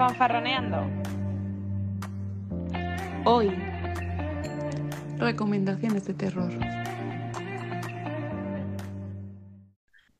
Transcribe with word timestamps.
Fanfarroneando. 0.00 0.78
Hoy, 3.26 3.50
recomendaciones 5.18 6.06
de 6.06 6.14
terror. 6.14 6.50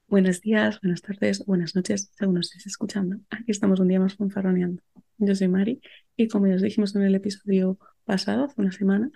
Buenos 0.06 0.43
días, 0.43 0.79
buenas 0.82 1.01
tardes, 1.01 1.46
buenas 1.46 1.74
noches, 1.74 2.12
según 2.14 2.35
nos 2.35 2.48
estéis 2.48 2.66
escuchando. 2.66 3.21
Aquí 3.30 3.53
estamos 3.53 3.80
un 3.80 3.88
día 3.88 3.98
más 3.98 4.16
fanfarroneando. 4.16 4.83
Yo 5.16 5.35
soy 5.35 5.48
Mari 5.48 5.81
y 6.15 6.28
como 6.28 6.47
ya 6.47 6.56
os 6.56 6.62
dijimos 6.62 6.94
en 6.94 7.01
el 7.01 7.15
episodio 7.15 7.78
pasado, 8.04 8.44
hace 8.44 8.60
una 8.60 8.72
semana, 8.72 9.10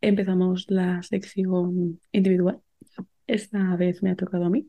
empezamos 0.00 0.64
la 0.70 1.02
sección 1.02 2.00
individual. 2.12 2.62
Esta 3.26 3.76
vez 3.76 4.02
me 4.02 4.12
ha 4.12 4.16
tocado 4.16 4.46
a 4.46 4.50
mí 4.50 4.66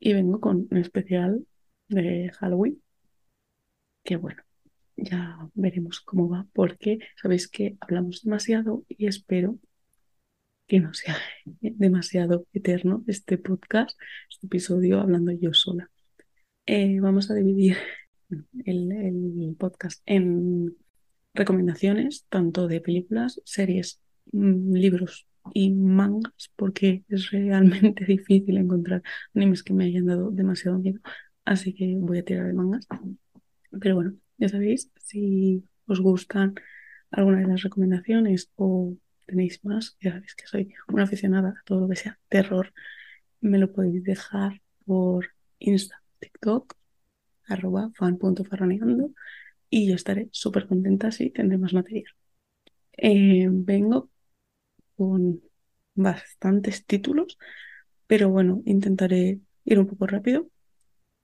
y 0.00 0.14
vengo 0.14 0.40
con 0.40 0.68
un 0.70 0.78
especial 0.78 1.46
de 1.88 2.32
Halloween. 2.40 2.80
Que 4.02 4.16
bueno, 4.16 4.45
ya 4.96 5.38
veremos 5.54 6.00
cómo 6.00 6.28
va, 6.28 6.46
porque 6.52 6.98
sabéis 7.20 7.48
que 7.48 7.76
hablamos 7.80 8.22
demasiado 8.22 8.84
y 8.88 9.06
espero 9.06 9.58
que 10.66 10.80
no 10.80 10.94
sea 10.94 11.16
demasiado 11.60 12.46
eterno 12.52 13.04
este 13.06 13.38
podcast, 13.38 13.98
este 14.30 14.46
episodio 14.46 15.00
hablando 15.00 15.32
yo 15.32 15.52
sola. 15.52 15.90
Eh, 16.66 16.98
vamos 17.00 17.30
a 17.30 17.34
dividir 17.34 17.76
el, 18.64 18.92
el 18.92 19.56
podcast 19.58 20.02
en 20.06 20.76
recomendaciones, 21.34 22.26
tanto 22.28 22.66
de 22.66 22.80
películas, 22.80 23.40
series, 23.44 24.00
mm, 24.32 24.74
libros 24.74 25.28
y 25.54 25.70
mangas, 25.72 26.50
porque 26.56 27.04
es 27.08 27.30
realmente 27.30 28.04
difícil 28.06 28.56
encontrar 28.56 29.02
animes 29.34 29.62
que 29.62 29.74
me 29.74 29.84
hayan 29.84 30.06
dado 30.06 30.30
demasiado 30.30 30.78
miedo, 30.78 31.00
así 31.44 31.74
que 31.74 31.96
voy 31.98 32.18
a 32.18 32.24
tirar 32.24 32.46
de 32.46 32.54
mangas. 32.54 32.86
Pero 33.80 33.96
bueno, 33.96 34.16
ya 34.38 34.48
sabéis, 34.48 34.90
si 35.00 35.64
os 35.86 36.00
gustan 36.00 36.54
alguna 37.10 37.40
de 37.40 37.46
las 37.48 37.62
recomendaciones 37.62 38.50
o 38.56 38.94
tenéis 39.26 39.64
más, 39.64 39.96
ya 40.00 40.12
sabéis 40.12 40.34
que 40.34 40.46
soy 40.46 40.74
una 40.88 41.04
aficionada 41.04 41.50
a 41.50 41.62
todo 41.64 41.80
lo 41.82 41.88
que 41.88 41.96
sea 41.96 42.18
terror, 42.28 42.72
me 43.40 43.58
lo 43.58 43.72
podéis 43.72 44.04
dejar 44.04 44.62
por 44.86 45.28
Insta, 45.58 46.02
TikTok, 46.20 46.74
arroba 47.48 47.90
fan.farroneando 47.94 49.10
y 49.70 49.88
yo 49.88 49.94
estaré 49.94 50.28
súper 50.32 50.66
contenta 50.68 51.10
si 51.12 51.30
tendré 51.30 51.58
más 51.58 51.74
material. 51.74 52.12
Eh, 52.96 53.48
vengo 53.50 54.10
con 54.96 55.42
bastantes 55.94 56.86
títulos, 56.86 57.38
pero 58.06 58.30
bueno, 58.30 58.62
intentaré 58.66 59.40
ir 59.64 59.78
un 59.78 59.86
poco 59.86 60.06
rápido. 60.06 60.50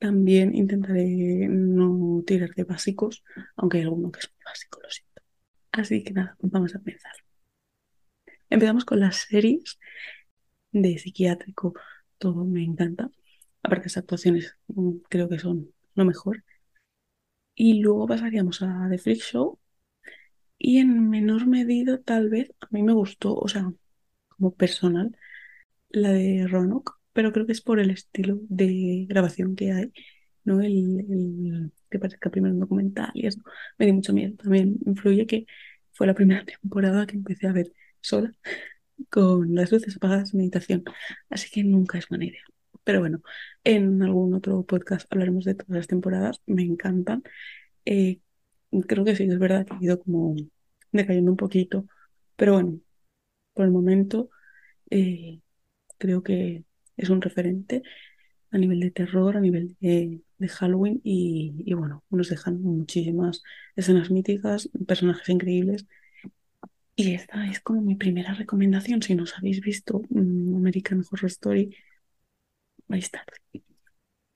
También 0.03 0.53
intentaré 0.56 1.47
no 1.48 2.25
tirar 2.27 2.50
de 2.56 2.64
básicos, 2.64 3.22
aunque 3.55 3.78
hay 3.78 3.84
alguno 3.84 4.11
que 4.11 4.19
es 4.19 4.28
muy 4.33 4.42
básico, 4.44 4.81
lo 4.83 4.91
siento. 4.91 5.22
Así 5.70 6.03
que 6.03 6.12
nada, 6.12 6.36
vamos 6.41 6.75
a 6.75 6.78
empezar. 6.78 7.12
Empezamos 8.50 8.84
con 8.84 8.98
las 8.98 9.19
series 9.19 9.78
de 10.72 10.98
psiquiátrico, 10.98 11.75
todo 12.19 12.44
me 12.44 12.64
encanta. 12.64 13.12
Aparte, 13.62 13.84
las 13.84 13.97
actuaciones 13.97 14.56
mm, 14.67 14.91
creo 15.09 15.28
que 15.28 15.39
son 15.39 15.72
lo 15.94 16.05
mejor. 16.05 16.42
Y 17.55 17.81
luego 17.81 18.09
pasaríamos 18.09 18.61
a 18.62 18.89
The 18.91 18.98
Freak 18.98 19.20
Show. 19.20 19.61
Y 20.59 20.78
en 20.78 21.11
menor 21.11 21.47
medida, 21.47 22.03
tal 22.03 22.28
vez, 22.28 22.50
a 22.61 22.66
mí 22.72 22.83
me 22.83 22.92
gustó, 22.92 23.37
o 23.37 23.47
sea, 23.47 23.72
como 24.31 24.53
personal, 24.53 25.16
la 25.91 26.11
de 26.11 26.47
Roanoke, 26.48 26.92
pero 27.13 27.33
creo 27.33 27.47
que 27.47 27.53
es 27.53 27.61
por 27.63 27.81
el 27.81 27.91
estilo 27.91 28.41
de 28.49 29.07
grabación 29.09 29.57
que 29.57 29.73
hay, 29.73 29.93
¿no? 30.45 30.61
El, 30.61 31.01
el 31.01 31.73
que 31.91 31.99
parezca 31.99 32.31
primero 32.31 32.55
un 32.55 32.61
documental 32.61 33.11
y 33.15 33.27
eso 33.27 33.41
me 33.79 33.87
dio 33.87 33.95
mucho 33.95 34.13
miedo. 34.13 34.37
También 34.37 34.79
influye 34.87 35.27
que 35.27 35.47
fue 35.93 36.07
la 36.07 36.15
primera 36.15 36.45
temporada 36.63 37.07
que 37.07 37.17
empecé 37.17 37.47
a 37.47 37.53
ver 37.53 37.73
sola, 38.01 38.33
con 39.11 39.55
las 39.55 39.73
luces 39.73 39.97
apagadas, 39.97 40.34
meditación. 40.34 40.84
Así 41.31 41.51
que 41.51 41.65
nunca 41.65 41.99
es 41.99 42.09
buena 42.09 42.27
idea. 42.27 42.43
Pero 42.84 43.01
bueno, 43.01 43.22
en 43.65 44.03
algún 44.03 44.34
otro 44.34 44.65
podcast 44.65 45.06
hablaremos 45.12 45.45
de 45.45 45.55
todas 45.55 45.77
las 45.77 45.87
temporadas, 45.87 46.43
me 46.47 46.62
encantan. 46.62 47.22
Eh, 47.84 48.21
creo 48.89 49.05
que 49.05 49.17
sí, 49.17 49.25
es 49.25 49.39
verdad 49.39 49.67
que 49.67 49.75
ha 49.75 49.78
ido 49.81 50.01
como 50.01 50.37
decayendo 50.93 51.31
un 51.31 51.37
poquito, 51.37 51.87
pero 52.37 52.55
bueno, 52.55 52.81
por 53.55 53.67
el 53.67 53.72
momento 53.72 54.31
eh, 54.91 55.41
creo 55.99 56.22
que 56.22 56.65
es 56.97 57.10
un 57.10 57.20
referente 57.20 57.82
a 58.50 58.58
nivel 58.58 58.80
de 58.80 58.91
terror, 58.91 59.36
a 59.36 59.41
nivel 59.41 59.76
de, 59.80 60.22
Halloween 60.48 61.00
y, 61.04 61.54
y, 61.64 61.72
bueno, 61.75 62.03
nos 62.10 62.28
dejan 62.28 62.60
muchísimas 62.62 63.42
escenas 63.76 64.10
míticas, 64.10 64.69
personajes 64.86 65.28
increíbles. 65.28 65.86
Y 66.97 67.14
esta 67.14 67.47
es 67.48 67.60
como 67.60 67.80
mi 67.80 67.94
primera 67.94 68.34
recomendación. 68.34 69.03
Si 69.03 69.14
no 69.14 69.22
os 69.25 69.36
habéis 69.38 69.60
visto 69.60 70.03
mm, 70.10 70.56
American 70.56 71.04
Horror 71.10 71.30
Story, 71.30 71.75
vais 72.88 73.10
tarde. 73.10 73.36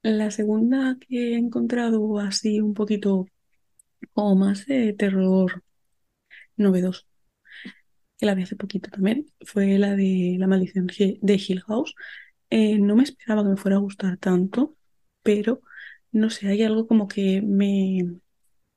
La 0.03 0.31
segunda 0.31 0.97
que 1.01 1.35
he 1.35 1.37
encontrado 1.37 2.19
así 2.21 2.61
un 2.61 2.75
poquito 2.75 3.27
como 4.13 4.37
más 4.37 4.67
de 4.67 4.93
terror 4.95 5.63
novedoso, 6.57 7.05
que 8.19 8.27
la 8.27 8.35
vi 8.35 8.43
hace 8.45 8.57
poquito 8.57 8.91
también, 8.91 9.27
fue 9.45 9.79
la 9.79 9.97
de 9.97 10.37
La 10.39 10.47
maldición 10.47 10.87
de 10.87 11.35
Hill 11.35 11.61
House. 11.63 11.95
Eh, 12.51 12.79
no 12.79 12.97
me 12.97 13.03
esperaba 13.05 13.43
que 13.43 13.51
me 13.51 13.57
fuera 13.57 13.77
a 13.77 13.81
gustar 13.81 14.17
tanto, 14.19 14.77
pero 15.23 15.63
no 16.13 16.31
sé, 16.31 16.49
hay 16.49 16.63
algo 16.63 16.87
como 16.87 17.09
que 17.09 17.43
me, 17.43 18.19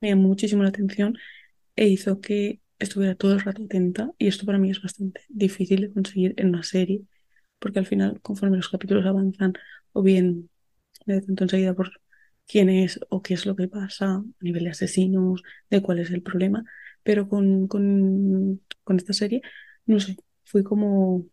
me 0.01 0.09
llamó 0.09 0.29
muchísimo 0.29 0.63
la 0.63 0.69
atención 0.69 1.17
e 1.75 1.87
hizo 1.87 2.21
que 2.21 2.61
estuviera 2.79 3.15
todo 3.15 3.33
el 3.33 3.41
rato 3.41 3.63
atenta 3.65 4.11
y 4.17 4.27
esto 4.27 4.45
para 4.45 4.57
mí 4.59 4.71
es 4.71 4.81
bastante 4.81 5.21
difícil 5.29 5.81
de 5.81 5.93
conseguir 5.93 6.33
en 6.37 6.49
una 6.49 6.63
serie 6.63 7.03
porque 7.59 7.79
al 7.79 7.85
final 7.87 8.21
conforme 8.21 8.57
los 8.57 8.69
capítulos 8.69 9.05
avanzan 9.05 9.53
o 9.93 10.03
bien 10.03 10.49
me 11.05 11.15
detengo 11.15 11.43
enseguida 11.43 11.73
por 11.75 11.91
quién 12.47 12.69
es 12.69 12.99
o 13.09 13.21
qué 13.21 13.33
es 13.35 13.45
lo 13.45 13.55
que 13.55 13.67
pasa 13.67 14.05
a 14.17 14.23
nivel 14.41 14.63
de 14.65 14.71
asesinos, 14.71 15.43
de 15.69 15.81
cuál 15.81 15.99
es 15.99 16.11
el 16.11 16.21
problema, 16.23 16.63
pero 17.03 17.27
con, 17.29 17.67
con, 17.67 18.61
con 18.83 18.97
esta 18.97 19.13
serie, 19.13 19.41
no 19.85 19.99
sé, 19.99 20.17
fui 20.43 20.63
como 20.63 21.25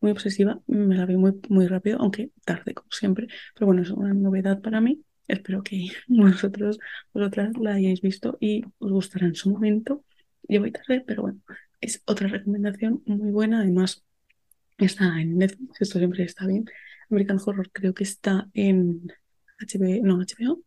muy 0.00 0.10
obsesiva, 0.10 0.60
me 0.66 0.94
la 0.96 1.06
vi 1.06 1.16
muy, 1.16 1.40
muy 1.48 1.66
rápido, 1.66 1.98
aunque 2.00 2.30
tarde 2.44 2.74
como 2.74 2.90
siempre, 2.90 3.28
pero 3.54 3.66
bueno, 3.66 3.82
es 3.82 3.90
una 3.90 4.14
novedad 4.14 4.60
para 4.60 4.80
mí. 4.80 5.02
Espero 5.28 5.62
que 5.62 5.88
vosotros, 6.08 6.78
vosotras 7.12 7.56
la 7.58 7.74
hayáis 7.74 8.00
visto 8.00 8.36
y 8.40 8.64
os 8.78 8.92
gustará 8.92 9.26
en 9.26 9.34
su 9.34 9.50
momento. 9.50 10.04
Yo 10.48 10.60
voy 10.60 10.72
tarde, 10.72 11.02
pero 11.06 11.22
bueno, 11.22 11.40
es 11.80 12.02
otra 12.06 12.28
recomendación 12.28 13.02
muy 13.06 13.32
buena. 13.32 13.60
Además, 13.60 14.04
está 14.78 15.20
en 15.20 15.38
Netflix, 15.38 15.80
esto 15.80 15.98
siempre 15.98 16.24
está 16.24 16.46
bien. 16.46 16.66
American 17.10 17.38
Horror 17.44 17.70
creo 17.72 17.94
que 17.94 18.04
está 18.04 18.48
en 18.54 19.12
HBO, 19.58 20.04
no, 20.04 20.18
HBO, 20.18 20.62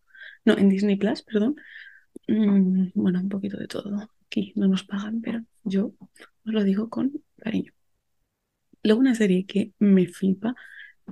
no, 0.46 0.58
en 0.58 0.70
Disney 0.70 0.96
Plus, 0.98 1.22
perdón. 1.24 1.56
Mm, 2.28 2.90
bueno, 2.96 3.20
un 3.22 3.30
poquito 3.30 3.58
de 3.58 3.68
todo. 3.68 4.10
Aquí 4.26 4.54
no 4.56 4.68
nos 4.68 4.84
pagan, 4.84 5.22
pero 5.22 5.44
yo 5.64 5.94
os 6.00 6.54
lo 6.54 6.64
digo 6.64 6.90
con 6.90 7.12
cariño. 7.38 7.74
Luego 8.84 9.02
una 9.02 9.16
serie 9.16 9.46
que 9.46 9.74
me 9.80 10.08
flipa, 10.08 10.56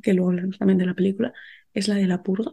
que 0.02 0.14
luego 0.14 0.32
hablamos 0.32 0.58
también 0.58 0.78
de 0.78 0.86
la 0.86 0.94
película, 0.94 1.34
es 1.74 1.88
la 1.88 1.96
de 1.96 2.08
La 2.08 2.24
Purga. 2.24 2.52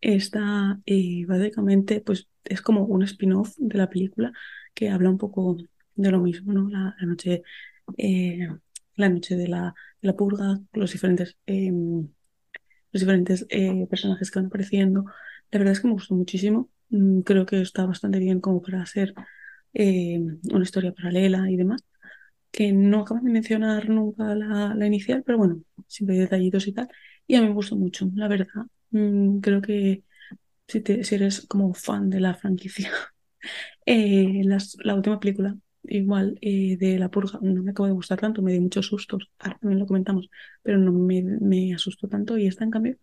Esta 0.00 0.80
eh, 0.86 1.24
básicamente 1.26 2.00
pues 2.00 2.28
es 2.44 2.62
como 2.62 2.84
un 2.84 3.02
spin-off 3.04 3.54
de 3.58 3.78
la 3.78 3.88
película 3.88 4.32
que 4.74 4.90
habla 4.90 5.10
un 5.10 5.18
poco 5.18 5.56
de 5.94 6.10
lo 6.10 6.20
mismo, 6.20 6.52
¿no? 6.52 6.68
La, 6.68 6.94
noche, 7.06 7.42
eh, 7.98 8.48
la 8.96 9.08
noche 9.08 9.36
de 9.36 9.48
la, 9.48 9.74
de 10.00 10.08
la, 10.08 10.16
purga, 10.16 10.60
los 10.72 10.92
diferentes, 10.92 11.36
em, 11.46 12.08
los 12.92 13.00
diferentes 13.00 13.46
eh, 13.50 13.86
personajes 13.88 14.30
que 14.30 14.38
van 14.40 14.46
apareciendo. 14.46 15.04
La 15.50 15.58
verdad 15.58 15.72
es 15.72 15.80
que 15.80 15.88
me 15.88 15.94
gustó 15.94 16.14
muchísimo. 16.14 16.70
Mm, 16.90 17.20
creo 17.22 17.46
que 17.46 17.60
está 17.62 17.86
bastante 17.86 18.18
bien 18.18 18.40
como 18.40 18.62
para 18.62 18.82
hacer 18.82 19.14
em, 19.74 20.40
una 20.52 20.64
historia 20.64 20.92
paralela 20.92 21.50
y 21.50 21.56
demás 21.56 21.84
que 22.52 22.72
no 22.72 23.00
acabo 23.02 23.20
de 23.20 23.30
mencionar 23.30 23.88
nunca 23.88 24.34
la, 24.36 24.74
la, 24.74 24.86
inicial, 24.86 25.22
pero 25.24 25.38
bueno, 25.38 25.62
siempre 25.88 26.16
hay 26.16 26.22
detallitos 26.22 26.66
y 26.68 26.72
tal. 26.72 26.88
Y 27.26 27.36
a 27.36 27.40
mí 27.42 27.48
me 27.48 27.54
gustó 27.54 27.76
mucho, 27.76 28.10
la 28.14 28.28
verdad. 28.28 28.66
Mm, 28.90 29.40
creo 29.40 29.62
que 29.62 30.04
si, 30.68 30.80
te, 30.82 31.04
si, 31.04 31.14
eres 31.16 31.42
como 31.48 31.74
fan 31.74 32.10
de 32.10 32.20
la 32.20 32.34
franquicia, 32.34 32.90
eh, 33.86 34.42
las, 34.44 34.76
la 34.84 34.94
última 34.94 35.20
película, 35.20 35.56
igual 35.84 36.38
eh, 36.42 36.76
de 36.78 36.98
La 36.98 37.10
Purga, 37.10 37.38
no 37.42 37.62
me 37.62 37.72
acabo 37.72 37.86
de 37.88 37.92
gustar 37.94 38.20
tanto, 38.20 38.42
me 38.42 38.52
dio 38.52 38.62
muchos 38.62 38.86
sustos, 38.86 39.30
ahora 39.38 39.58
también 39.60 39.80
lo 39.80 39.86
comentamos, 39.86 40.30
pero 40.62 40.78
no 40.78 40.92
me, 40.92 41.22
me 41.22 41.74
asustó 41.74 42.08
tanto. 42.08 42.38
Y 42.38 42.46
esta, 42.46 42.64
en 42.64 42.70
cambio, 42.70 42.98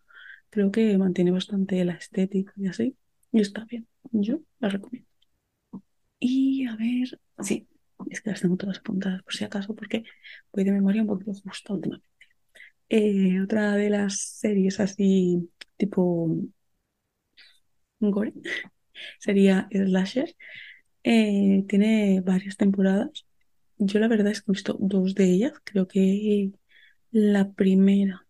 creo 0.50 0.70
que 0.72 0.96
mantiene 0.98 1.30
bastante 1.32 1.84
la 1.84 1.94
estética 1.94 2.52
y 2.56 2.68
así, 2.68 2.96
y 3.32 3.40
está 3.40 3.64
bien. 3.66 3.88
Yo 4.12 4.40
la 4.60 4.68
recomiendo. 4.70 5.08
Y 6.18 6.66
a 6.66 6.76
ver, 6.76 7.20
sí, 7.40 7.66
es 8.10 8.20
que 8.22 8.30
las 8.30 8.40
tengo 8.40 8.56
todas 8.56 8.78
apuntadas 8.78 9.22
por 9.22 9.34
si 9.34 9.44
acaso, 9.44 9.74
porque 9.74 10.04
voy 10.52 10.64
de 10.64 10.72
memoria 10.72 11.02
un 11.02 11.08
poquito 11.08 11.32
justa 11.34 11.74
últimamente. 11.74 12.06
Eh, 12.90 13.40
otra 13.42 13.74
de 13.76 13.90
las 13.90 14.20
series 14.20 14.80
así, 14.80 15.50
tipo 15.78 16.28
gore, 18.00 18.32
sería 19.18 19.68
Slasher. 19.72 20.34
Eh, 21.04 21.64
tiene 21.68 22.22
varias 22.22 22.56
temporadas. 22.56 23.26
Yo 23.78 24.00
la 24.00 24.08
verdad 24.08 24.32
es 24.32 24.42
que 24.42 24.52
he 24.52 24.54
visto 24.54 24.76
dos 24.80 25.14
de 25.14 25.24
ellas. 25.26 25.54
Creo 25.64 25.88
que 25.88 26.52
la 27.12 27.52
primera 27.52 28.26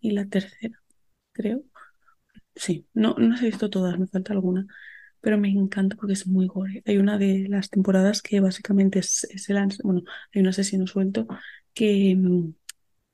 y 0.00 0.12
la 0.12 0.26
tercera, 0.26 0.82
creo. 1.32 1.64
Sí, 2.56 2.86
no, 2.94 3.14
no 3.18 3.28
las 3.30 3.42
he 3.42 3.46
visto 3.46 3.70
todas, 3.70 3.98
me 3.98 4.06
falta 4.06 4.32
alguna. 4.32 4.66
Pero 5.24 5.38
me 5.38 5.50
encanta 5.50 5.96
porque 5.96 6.14
es 6.14 6.26
muy 6.26 6.46
gore. 6.46 6.82
Hay 6.86 6.98
una 6.98 7.18
de 7.18 7.46
las 7.48 7.70
temporadas 7.70 8.22
que 8.22 8.40
básicamente 8.40 9.00
es, 9.00 9.26
el... 9.50 9.58
Bueno, 9.82 10.02
hay 10.34 10.42
un 10.42 10.48
asesino 10.48 10.86
suelto 10.86 11.26
que, 11.74 12.14
mm, 12.16 12.54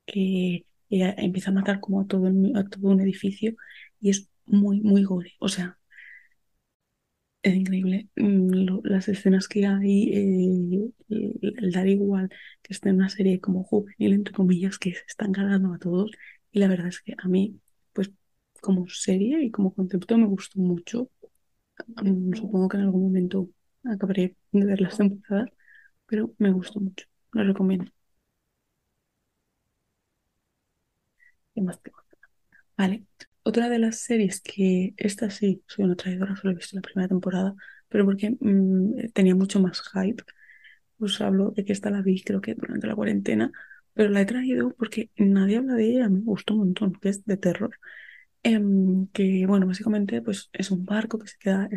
que 0.06 0.66
empieza 0.90 1.50
a 1.50 1.54
matar 1.54 1.80
como 1.80 2.00
a 2.02 2.06
todo, 2.06 2.28
a 2.56 2.64
todo 2.68 2.88
un 2.88 3.00
edificio 3.00 3.54
y 4.00 4.10
es 4.10 4.28
muy, 4.46 4.80
muy 4.80 5.04
gore. 5.04 5.34
O 5.40 5.48
sea, 5.48 5.78
es 7.42 7.54
increíble 7.54 8.08
mm, 8.16 8.80
las 8.84 9.08
escenas 9.08 9.48
que 9.48 9.66
hay, 9.66 10.10
eh, 10.12 10.90
el, 11.08 11.72
dar 11.72 11.88
igual 11.88 12.28
que 12.62 12.74
esté 12.74 12.90
en 12.90 12.96
una 12.96 13.08
serie 13.08 13.40
como 13.40 13.64
juvenil, 13.64 14.12
entre 14.14 14.34
comillas, 14.34 14.78
que 14.78 14.94
se 14.94 15.04
están 15.08 15.32
ganando 15.32 15.72
a 15.74 15.78
todos. 15.78 16.10
Y 16.52 16.58
la 16.60 16.68
verdad 16.68 16.88
es 16.88 17.00
que 17.00 17.14
a 17.18 17.28
mí, 17.28 17.60
pues 17.92 18.10
como 18.60 18.88
serie 18.88 19.42
y 19.42 19.50
como 19.50 19.74
concepto 19.74 20.18
me 20.18 20.26
gustó 20.26 20.60
mucho. 20.60 21.10
Mm, 21.86 22.34
supongo 22.34 22.68
que 22.68 22.76
en 22.78 22.84
algún 22.84 23.02
momento 23.04 23.48
acabaré 23.84 24.36
de 24.52 24.64
ver 24.66 24.80
las 24.80 24.96
temporadas, 24.98 25.50
pero 26.06 26.34
me 26.38 26.52
gustó 26.52 26.80
mucho. 26.80 27.06
Lo 27.32 27.44
recomiendo. 27.44 27.92
¿Qué 31.54 31.60
más 31.62 31.80
tengo? 31.82 31.98
Vale. 32.78 33.04
Otra 33.44 33.68
de 33.70 33.78
las 33.78 33.98
series 34.00 34.40
que 34.42 34.94
esta 34.98 35.30
sí, 35.30 35.64
soy 35.68 35.84
una 35.86 35.96
traidora, 35.96 36.36
solo 36.36 36.52
he 36.52 36.56
visto 36.56 36.76
la 36.76 36.82
primera 36.82 37.08
temporada, 37.08 37.54
pero 37.88 38.04
porque 38.06 38.36
mm, 38.40 39.10
tenía 39.14 39.34
mucho 39.36 39.60
más 39.60 39.82
hype. 39.92 40.24
Os 41.00 41.20
hablo 41.22 41.52
de 41.52 41.64
que 41.64 41.72
esta 41.74 41.90
la 41.90 42.02
vi 42.02 42.22
creo 42.22 42.40
que 42.42 42.54
durante 42.54 42.86
la 42.88 42.96
cuarentena, 42.96 43.52
pero 43.94 44.10
la 44.10 44.22
he 44.22 44.26
traído 44.26 44.74
porque 44.76 45.10
nadie 45.16 45.58
habla 45.58 45.74
de 45.76 45.86
ella, 45.90 46.08
me 46.10 46.20
gustó 46.22 46.54
un 46.54 46.60
montón, 46.60 46.94
que 46.94 47.10
es 47.10 47.24
de 47.26 47.36
terror. 47.38 47.78
Em, 48.42 49.06
que 49.08 49.44
bueno, 49.46 49.66
básicamente 49.66 50.22
pues 50.22 50.48
es 50.54 50.70
un 50.70 50.86
barco 50.86 51.18
que 51.18 51.26
se 51.28 51.36
queda 51.38 51.68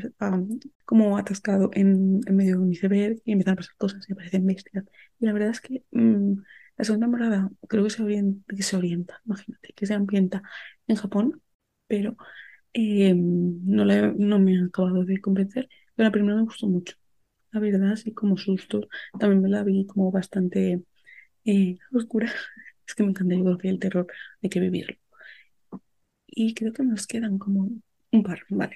como 0.85 1.17
atascado 1.17 1.69
en, 1.73 2.21
en, 2.25 2.35
medio 2.37 2.55
de 2.57 2.61
un 2.63 2.71
iceberg 2.71 3.17
y 3.25 3.33
empiezan 3.33 3.53
a 3.53 3.57
pasar 3.57 3.75
cosas 3.75 4.09
y 4.09 4.13
aparecen 4.13 4.45
bestias. 4.45 4.85
Y 5.19 5.25
la 5.25 5.33
verdad 5.33 5.49
es 5.49 5.59
que 5.61 5.83
mm, 5.91 6.33
la 6.77 6.85
segunda 6.85 7.07
temporada 7.07 7.49
creo 7.67 7.83
que 7.83 8.63
se 8.63 8.75
orienta, 8.77 9.21
imagínate, 9.25 9.73
que 9.75 9.85
se 9.85 9.93
ambienta 9.93 10.41
en 10.87 10.95
Japón, 10.95 11.41
pero 11.87 12.15
eh, 12.73 13.13
no, 13.15 13.85
no 13.85 14.39
me 14.39 14.59
ha 14.59 14.65
acabado 14.65 15.05
de 15.05 15.21
convencer. 15.21 15.69
Pero 15.95 16.07
la 16.07 16.11
primera 16.13 16.35
me 16.37 16.43
gustó 16.43 16.67
mucho, 16.67 16.95
la 17.51 17.59
verdad, 17.61 17.93
así 17.93 18.13
como 18.13 18.37
susto. 18.37 18.87
También 19.19 19.41
me 19.41 19.49
la 19.49 19.63
vi 19.63 19.85
como 19.87 20.11
bastante 20.11 20.83
eh, 21.45 21.77
oscura. 21.93 22.31
Es 22.87 22.95
que 22.95 23.03
me 23.03 23.09
encanta, 23.11 23.35
yo 23.35 23.43
creo 23.45 23.57
que 23.59 23.69
el 23.69 23.79
terror 23.79 24.07
hay 24.43 24.49
que 24.49 24.59
vivirlo. 24.61 24.97
Y 26.35 26.53
creo 26.53 26.73
que 26.73 26.83
nos 26.83 27.07
quedan 27.07 27.37
como 27.37 27.69
un 28.11 28.23
par, 28.23 28.41
vale. 28.49 28.75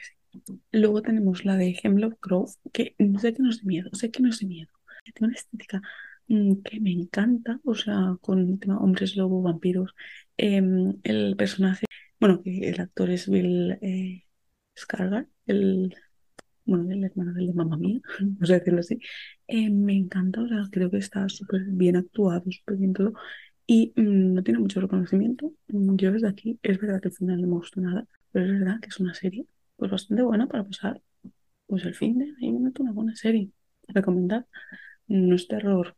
Luego 0.72 1.02
tenemos 1.02 1.46
la 1.46 1.56
de 1.58 1.78
Hemlock 1.82 2.18
Grove, 2.22 2.52
que 2.74 2.96
no 3.00 3.20
sé 3.20 3.34
que 3.34 3.42
no 3.44 3.50
es 3.50 3.62
de 3.62 3.68
miedo, 3.68 3.90
sé 3.94 4.12
que 4.12 4.22
no 4.22 4.30
es 4.30 4.40
de 4.40 4.48
miedo. 4.48 4.72
Tiene 5.04 5.28
una 5.30 5.36
estética 5.36 5.82
mm, 6.28 6.56
que 6.64 6.80
me 6.80 6.92
encanta, 6.92 7.60
o 7.64 7.76
sea, 7.76 8.18
con 8.22 8.40
el 8.40 8.60
tema 8.60 8.78
hombres 8.80 9.16
lobo, 9.16 9.42
vampiros. 9.42 9.94
Em, 10.38 10.96
el 11.04 11.36
personaje 11.38 11.88
bueno, 12.20 12.42
el 12.46 12.80
actor 12.82 13.10
es 13.12 13.30
Bill 13.30 13.78
eh, 13.82 14.24
el, 15.46 15.96
bueno, 16.66 16.92
el 16.92 17.04
hermano 17.04 17.34
del 17.34 17.48
de 17.48 17.54
mamá 17.54 17.78
mía, 17.78 18.02
vamos 18.20 18.50
a 18.50 18.54
decirlo 18.54 18.80
así. 18.80 19.00
Eh, 19.48 19.70
me 19.70 19.94
encanta, 19.94 20.42
o 20.42 20.48
sea, 20.48 20.64
creo 20.72 20.90
que 20.92 20.98
está 20.98 21.28
súper 21.30 21.62
bien 21.66 21.96
actuado, 21.96 22.44
súper 22.52 22.78
bien 22.78 22.94
todo. 22.94 23.14
Y 23.68 23.94
mm, 23.96 24.34
no 24.36 24.44
tiene 24.44 24.60
mucho 24.60 24.82
reconocimiento. 24.82 25.54
Mm, 25.70 25.96
yo 25.98 26.12
desde 26.12 26.30
aquí, 26.30 26.60
es 26.64 26.80
verdad 26.80 27.02
que 27.02 27.10
al 27.10 27.14
final 27.16 27.42
no 27.42 27.48
me 27.48 27.56
gustó 27.56 27.82
nada, 27.82 28.08
pero 28.32 28.46
es 28.46 28.52
verdad 28.60 28.80
que 28.82 28.90
es 28.90 29.00
una 29.00 29.14
serie 29.14 29.46
pues 29.78 29.92
bastante 29.92 30.24
buena 30.24 30.48
para 30.48 30.64
pasar 30.66 31.02
pues 31.68 31.86
el 31.86 31.96
fin 31.96 32.20
de 32.20 32.34
ahí 32.42 32.52
me 32.54 32.72
una 32.80 32.92
buena 32.94 33.16
serie. 33.16 33.52
Recomendar. 33.90 34.48
No 35.08 35.36
es 35.36 35.48
terror 35.50 35.96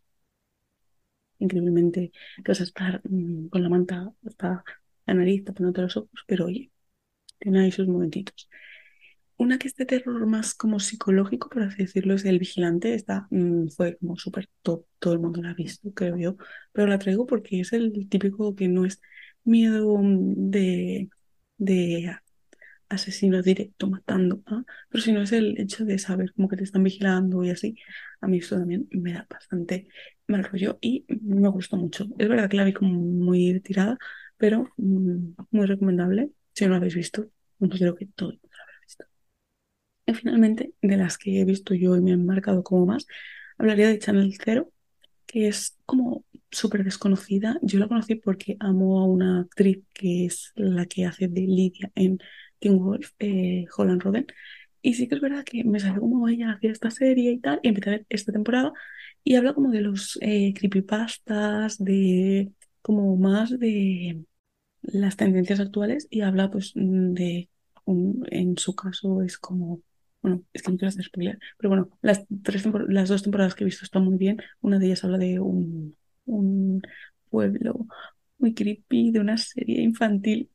increíblemente 1.39 2.11
que 2.43 2.51
vas 2.51 2.61
a 2.61 2.63
estar 2.69 3.01
mm, 3.09 3.47
con 3.49 3.63
la 3.63 3.69
manta 3.69 4.11
hasta 4.27 4.63
la 5.05 5.13
nariz, 5.13 5.43
tapándote 5.45 5.81
los 5.81 5.97
ojos, 5.97 6.23
pero 6.27 6.45
oye, 6.45 6.71
tiene 7.39 7.61
ahí 7.61 7.71
sus 7.73 7.87
momentitos. 7.87 8.49
Una 9.39 9.57
que 9.57 9.67
es 9.69 9.75
de 9.75 9.85
terror 9.85 10.25
más 10.27 10.53
como 10.53 10.79
psicológico, 10.81 11.49
por 11.49 11.63
así 11.63 11.77
decirlo, 11.83 12.13
es 12.15 12.25
El 12.25 12.39
Vigilante. 12.39 12.93
Esta 12.93 13.27
mm, 13.31 13.69
fue 13.69 13.97
como 13.97 14.17
súper 14.17 14.49
top, 14.63 14.85
todo 14.99 15.13
el 15.13 15.19
mundo 15.19 15.41
la 15.41 15.51
ha 15.51 15.53
visto, 15.53 15.93
creo 15.93 16.17
yo, 16.17 16.35
pero 16.73 16.87
la 16.87 16.99
traigo 16.99 17.25
porque 17.25 17.61
es 17.61 17.71
el 17.73 18.07
típico 18.09 18.53
que 18.55 18.67
no 18.67 18.85
es 18.85 19.01
miedo 19.45 19.97
mm, 19.97 20.51
de, 20.51 21.09
de 21.57 22.17
asesino 22.89 23.41
directo 23.43 23.89
matando, 23.89 24.43
¿ah? 24.47 24.63
pero 24.89 25.03
si 25.03 25.11
no 25.13 25.21
es 25.23 25.31
el 25.33 25.59
hecho 25.59 25.85
de 25.85 25.99
saber 25.99 26.33
como 26.33 26.49
que 26.49 26.57
te 26.57 26.63
están 26.65 26.83
vigilando 26.83 27.43
y 27.43 27.51
así, 27.51 27.75
a 28.21 28.27
mí 28.27 28.39
esto 28.39 28.57
también 28.57 28.87
me 28.91 29.13
da 29.13 29.27
bastante 29.29 29.89
mal 30.27 30.43
rollo 30.45 30.79
y 30.81 31.05
me 31.09 31.49
gustó 31.49 31.77
mucho. 31.77 32.07
Es 32.19 32.29
verdad 32.29 32.49
que 32.49 32.57
la 32.57 32.65
vi 32.65 32.73
como 32.73 32.91
muy 32.93 33.59
tirada, 33.61 33.97
pero 34.37 34.65
mm, 34.77 35.33
muy 35.51 35.65
recomendable. 35.67 36.31
Si 36.53 36.65
no 36.65 36.71
lo 36.71 36.77
habéis 36.77 36.95
visto, 36.95 37.29
creo 37.71 37.95
que 37.95 38.07
todo 38.07 38.31
el 38.31 38.35
mundo 38.41 38.49
lo 38.57 38.63
habrá 38.63 38.79
visto. 38.85 39.05
Finalmente, 40.13 40.73
de 40.81 40.97
las 40.97 41.17
que 41.17 41.41
he 41.41 41.45
visto 41.45 41.73
yo 41.73 41.95
y 41.95 42.01
me 42.01 42.13
han 42.13 42.25
marcado 42.25 42.63
como 42.63 42.85
más, 42.85 43.07
hablaría 43.57 43.87
de 43.87 43.99
Channel 43.99 44.35
Zero, 44.43 44.71
que 45.25 45.47
es 45.47 45.77
como 45.85 46.25
súper 46.51 46.83
desconocida. 46.83 47.59
Yo 47.61 47.79
la 47.79 47.87
conocí 47.87 48.15
porque 48.15 48.57
amo 48.59 48.99
a 48.99 49.05
una 49.05 49.41
actriz 49.41 49.79
que 49.93 50.25
es 50.25 50.51
la 50.55 50.85
que 50.85 51.05
hace 51.05 51.27
de 51.27 51.41
Lidia 51.41 51.91
en 51.95 52.19
King 52.59 52.79
Wolf, 52.79 53.11
eh, 53.19 53.65
Holland 53.75 54.01
Roden. 54.01 54.27
Y 54.81 54.93
sí 54.95 55.07
que 55.07 55.15
es 55.15 55.21
verdad 55.21 55.43
que 55.43 55.63
me 55.63 55.79
salió 55.79 56.01
como 56.01 56.27
ella 56.29 56.53
hacía 56.53 56.71
esta 56.71 56.91
serie 56.91 57.31
y 57.31 57.39
tal, 57.39 57.59
y 57.63 57.69
empecé 57.69 57.89
a 57.89 57.93
ver 57.93 58.05
esta 58.09 58.31
temporada 58.31 58.73
y 59.23 59.35
habla 59.35 59.53
como 59.53 59.71
de 59.71 59.81
los 59.81 60.17
eh, 60.21 60.53
creepypastas, 60.55 61.77
de 61.83 62.51
como 62.81 63.17
más 63.17 63.57
de 63.59 64.23
las 64.81 65.17
tendencias 65.17 65.59
actuales 65.59 66.07
y 66.09 66.21
habla 66.21 66.49
pues 66.51 66.73
de, 66.75 67.49
en 67.85 68.57
su 68.57 68.75
caso 68.75 69.21
es 69.21 69.37
como, 69.37 69.81
bueno, 70.29 70.43
es 70.53 70.63
que 70.63 70.71
no 70.71 70.77
quiero 70.77 70.89
hacer 70.89 71.05
spoiler, 71.05 71.39
pero 71.57 71.69
bueno, 71.69 71.89
las, 72.01 72.25
tres 72.43 72.65
las 72.87 73.09
dos 73.09 73.23
temporadas 73.23 73.55
que 73.55 73.63
he 73.63 73.65
visto 73.65 73.85
están 73.85 74.03
muy 74.05 74.17
bien. 74.17 74.37
Una 74.61 74.79
de 74.79 74.87
ellas 74.87 75.03
habla 75.03 75.17
de 75.17 75.39
un, 75.39 75.95
un 76.25 76.81
pueblo 77.29 77.87
muy 78.37 78.53
creepy, 78.53 79.11
de 79.11 79.19
una 79.19 79.37
serie 79.37 79.81
infantil 79.81 80.49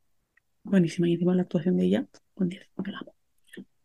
buenísima 0.63 1.07
y 1.07 1.13
encima 1.13 1.35
la 1.35 1.43
actuación 1.43 1.77
de 1.77 1.85
ella, 1.85 2.07
buen 2.35 2.49
día, 2.49 2.61
me 2.83 2.91
la 2.91 2.99
amo. 2.99 3.15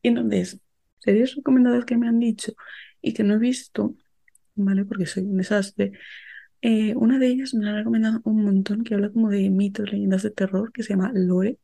Entonces, 0.02 0.60
series 0.98 1.36
recomendadas 1.36 1.84
que 1.84 1.96
me 1.96 2.08
han 2.08 2.18
dicho 2.20 2.52
y 3.02 3.12
que 3.14 3.22
no 3.22 3.34
he 3.34 3.38
visto, 3.38 3.96
¿vale? 4.54 4.84
Porque 4.84 5.06
soy 5.06 5.24
un 5.24 5.36
desastre. 5.38 5.92
Eh, 6.62 6.94
una 6.96 7.18
de 7.18 7.28
ellas 7.28 7.54
me 7.54 7.64
la 7.64 7.72
han 7.72 7.78
recomendado 7.78 8.20
un 8.24 8.44
montón, 8.44 8.84
que 8.84 8.94
habla 8.94 9.10
como 9.10 9.30
de 9.30 9.50
mitos, 9.50 9.90
leyendas 9.92 10.22
de 10.22 10.30
terror, 10.30 10.72
que 10.72 10.82
se 10.82 10.90
llama 10.90 11.12
Lore. 11.14 11.58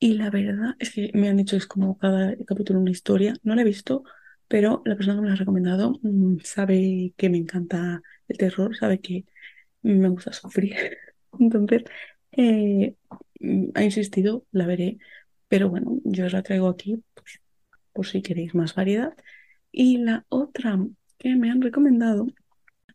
Y 0.00 0.14
la 0.14 0.30
verdad 0.30 0.76
es 0.78 0.92
que 0.92 1.10
me 1.14 1.28
han 1.28 1.36
dicho 1.36 1.56
es 1.56 1.66
como 1.66 1.98
cada 1.98 2.36
capítulo 2.46 2.80
una 2.80 2.90
historia. 2.90 3.34
No 3.42 3.54
la 3.54 3.62
he 3.62 3.64
visto, 3.64 4.04
pero 4.46 4.82
la 4.84 4.96
persona 4.96 5.16
que 5.16 5.22
me 5.22 5.28
la 5.28 5.34
ha 5.34 5.36
recomendado 5.36 5.98
mm, 6.02 6.38
sabe 6.44 7.14
que 7.16 7.28
me 7.28 7.38
encanta 7.38 8.02
el 8.28 8.38
terror, 8.38 8.76
sabe 8.76 9.00
que 9.00 9.24
me 9.82 10.08
gusta 10.08 10.32
sufrir. 10.32 10.74
Entonces, 11.38 11.84
eh, 12.32 12.94
ha 13.74 13.82
insistido, 13.84 14.46
la 14.52 14.66
veré. 14.66 14.98
Pero 15.48 15.68
bueno, 15.70 15.98
yo 16.04 16.26
os 16.26 16.32
la 16.32 16.42
traigo 16.42 16.68
aquí 16.68 17.02
pues, 17.14 17.40
por 17.92 18.06
si 18.06 18.22
queréis 18.22 18.54
más 18.54 18.74
variedad. 18.74 19.14
Y 19.72 19.98
la 19.98 20.24
otra 20.28 20.78
que 21.18 21.34
me 21.36 21.50
han 21.50 21.62
recomendado 21.62 22.26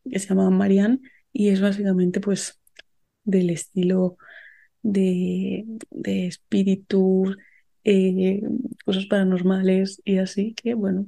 que 0.10 0.20
se 0.20 0.30
llama 0.30 0.50
Marianne 0.50 1.00
y 1.32 1.50
es 1.50 1.62
básicamente 1.62 2.20
pues 2.20 2.62
del 3.24 3.50
estilo 3.50 4.18
de, 4.84 5.66
de 5.92 6.28
espíritus, 6.28 7.38
eh, 7.86 8.42
cosas 8.86 9.06
paranormales 9.08 10.02
y 10.06 10.18
así 10.20 10.54
que 10.56 10.74
bueno, 10.76 11.08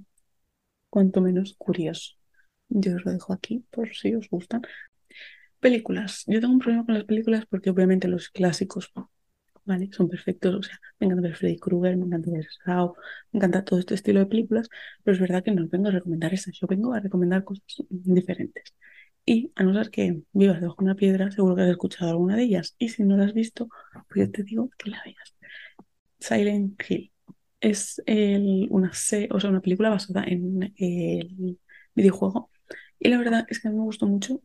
cuanto 0.89 1.21
menos 1.21 1.55
curioso. 1.57 2.15
Yo 2.69 2.95
os 2.97 3.05
lo 3.05 3.11
dejo 3.13 3.33
aquí 3.33 3.65
por 3.71 3.95
si 3.95 4.15
os 4.15 4.29
gustan. 4.29 4.61
Películas. 5.59 6.23
Yo 6.27 6.39
tengo 6.39 6.53
un 6.53 6.59
problema 6.59 6.85
con 6.85 6.93
las 6.95 7.05
películas 7.05 7.45
porque 7.49 7.69
obviamente 7.69 8.07
los 8.07 8.29
clásicos 8.29 8.91
¿vale? 9.65 9.89
Son 9.93 10.09
perfectos, 10.09 10.55
o 10.55 10.63
sea, 10.63 10.79
me 10.99 11.07
encanta 11.07 11.23
ver 11.29 11.35
Freddy 11.37 11.59
Krueger, 11.59 11.97
me 11.97 12.05
encanta 12.07 12.31
ver 12.31 12.47
Sao, 12.65 12.95
me 13.31 13.39
encanta 13.39 13.65
todo 13.65 13.79
este 13.79 13.95
estilo 13.95 14.21
de 14.21 14.27
películas, 14.27 14.69
pero 15.03 15.15
es 15.15 15.21
verdad 15.21 15.43
que 15.43 15.51
no 15.51 15.67
vengo 15.69 15.89
a 15.89 15.91
recomendar 15.91 16.33
esas, 16.33 16.55
yo 16.59 16.67
vengo 16.67 16.93
a 16.93 16.99
recomendar 17.01 17.43
cosas 17.45 17.63
diferentes. 17.89 18.73
Y 19.25 19.51
a 19.55 19.63
no 19.63 19.73
ser 19.73 19.89
que 19.89 20.21
vivas 20.33 20.61
debajo 20.61 20.77
de 20.79 20.85
una 20.85 20.95
piedra, 20.95 21.31
seguro 21.31 21.55
que 21.55 21.63
has 21.63 21.69
escuchado 21.69 22.11
alguna 22.11 22.35
de 22.35 22.43
ellas. 22.43 22.75
Y 22.77 22.89
si 22.89 23.03
no 23.03 23.17
la 23.17 23.25
has 23.25 23.33
visto, 23.33 23.67
pues 24.07 24.27
yo 24.27 24.31
te 24.31 24.43
digo 24.43 24.69
que 24.77 24.91
la 24.91 25.01
veas. 25.03 25.35
Silent 26.19 26.81
Hill. 26.89 27.11
es 27.61 28.01
una, 28.69 28.91
o 29.31 29.39
sea, 29.39 29.49
una 29.49 29.61
película 29.61 29.89
basada 29.89 30.23
en 30.25 30.73
el 30.77 31.59
videojuego. 31.95 32.51
Y 32.99 33.09
la 33.09 33.17
verdad 33.17 33.45
es 33.49 33.59
que 33.61 33.67
a 33.67 33.71
mí 33.71 33.77
me 33.77 33.83
gustó 33.83 34.07
mucho 34.07 34.41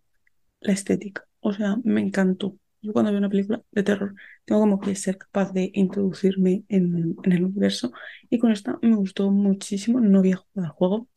la 0.60 0.72
estética. 0.72 1.26
O 1.40 1.52
sea, 1.52 1.76
me 1.84 2.00
encantó. 2.00 2.58
Yo 2.82 2.92
cuando 2.92 3.10
veo 3.12 3.18
una 3.18 3.28
película 3.30 3.62
de 3.72 3.82
terror 3.82 4.14
tengo 4.44 4.62
como 4.62 4.80
que 4.80 4.94
ser 4.96 5.18
capaz 5.18 5.52
de 5.52 5.70
introducirme 5.74 6.64
en, 6.68 7.16
en 7.22 7.32
el 7.32 7.44
universo. 7.44 7.92
Y 8.30 8.38
con 8.38 8.52
esta 8.52 8.78
me 8.82 8.96
gustó 8.96 9.30
muchísimo. 9.30 10.00
No 10.00 10.20
había 10.20 10.36
jugado 10.36 10.66
al 10.72 10.76
juego, 10.76 11.08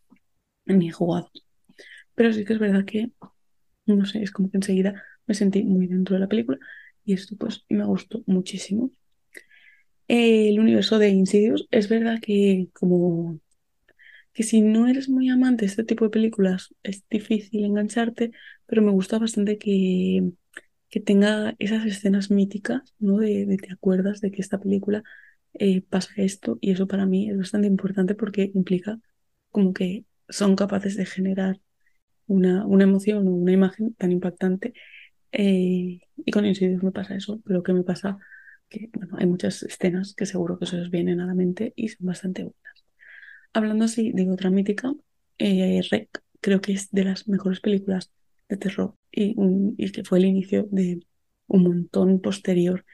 ni 0.65 0.89
he 0.89 0.91
jugado. 0.91 1.32
Pero 2.15 2.34
sí 2.34 2.46
que 2.46 2.53
es 2.53 2.60
verdad 2.60 2.86
que, 2.86 3.12
no 3.86 4.06
sé, 4.06 4.24
es 4.24 4.32
como 4.32 4.50
que 4.52 4.58
enseguida 4.58 5.04
me 5.25 5.36
sentí 5.36 5.63
muy 5.63 5.88
dentro 5.88 6.16
de 6.16 6.22
la 6.22 6.28
película. 6.28 6.60
Y 7.06 7.13
esto 7.13 7.36
pues 7.38 7.66
me 7.70 7.86
gustó 7.86 8.24
muchísimo. 8.25 8.92
El 10.08 10.60
universo 10.60 11.00
de 11.00 11.10
Insidious 11.10 11.68
es 11.72 11.90
verdad 11.90 12.20
que 12.22 12.70
como 12.74 13.40
que 14.34 14.44
si 14.44 14.62
no 14.62 14.88
eres 14.88 15.10
muy 15.10 15.30
amante 15.30 15.66
de 15.66 15.70
este 15.70 15.84
tipo 15.84 16.06
de 16.06 16.12
películas 16.12 16.74
es 16.84 17.04
difícil 17.10 17.66
engancharte, 17.66 18.32
pero 18.66 18.82
me 18.82 18.92
gusta 18.92 19.20
bastante 19.20 19.58
que, 19.58 20.32
que 20.90 21.00
tenga 21.00 21.56
esas 21.60 21.86
escenas 21.86 22.32
míticas, 22.32 22.94
¿no? 23.00 23.20
De, 23.20 23.58
te 23.62 23.74
acuerdas 23.74 24.22
de 24.22 24.32
que 24.32 24.42
esta 24.42 24.60
película 24.60 25.04
eh, 25.54 25.82
pasa 25.84 26.12
esto 26.18 26.58
y 26.62 26.72
eso 26.72 26.88
para 26.88 27.06
mí 27.06 27.30
es 27.30 27.38
bastante 27.38 27.68
importante 27.68 28.16
porque 28.16 28.52
implica 28.56 29.00
como 29.52 29.74
que 29.74 30.06
son 30.30 30.56
capaces 30.56 30.96
de 30.98 31.06
generar 31.06 31.60
una, 32.27 32.65
una 32.65 32.84
emoción 32.84 33.27
o 33.27 33.32
una 33.32 33.51
imagen 33.51 33.94
tan 33.96 34.12
impactante 34.12 34.74
eh, 35.32 36.00
y 36.25 36.32
con 36.32 36.46
Insidious 36.46 36.84
me 36.84 36.92
pasa 36.92 37.15
eso, 37.15 37.42
pero 37.46 37.63
que 37.63 37.74
me 37.74 37.84
pasa 37.84 38.20
que 38.70 38.89
bueno, 38.94 39.18
hay 39.20 39.25
muchas 39.27 39.63
escenas 39.63 40.13
que 40.15 40.25
seguro 40.25 40.60
que 40.60 40.68
se 40.68 40.80
os 40.80 40.89
vienen 40.92 41.20
a 41.22 41.25
la 41.25 41.34
mente 41.34 41.74
y 41.75 41.89
son 41.89 42.08
bastante 42.08 42.44
buenas. 42.44 42.86
Hablando 43.53 43.86
así 43.86 44.12
de 44.13 44.30
otra 44.32 44.50
mítica, 44.50 44.94
eh, 45.39 45.82
Rec 45.89 46.22
creo 46.42 46.62
que 46.62 46.74
es 46.74 46.92
de 46.92 47.06
las 47.06 47.27
mejores 47.27 47.60
películas 47.62 48.12
de 48.50 48.58
terror 48.58 48.96
y, 49.12 49.36
y 49.77 49.92
que 49.92 50.03
fue 50.03 50.20
el 50.20 50.25
inicio 50.25 50.68
de 50.72 51.06
un 51.48 51.63
montón 51.63 52.22
posterior 52.22 52.86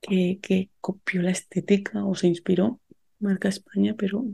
que, 0.00 0.40
que 0.42 0.70
copió 0.80 1.22
la 1.22 1.30
estética 1.30 2.04
o 2.04 2.14
se 2.14 2.28
inspiró, 2.28 2.80
marca 3.20 3.48
España, 3.48 3.94
pero 3.96 4.24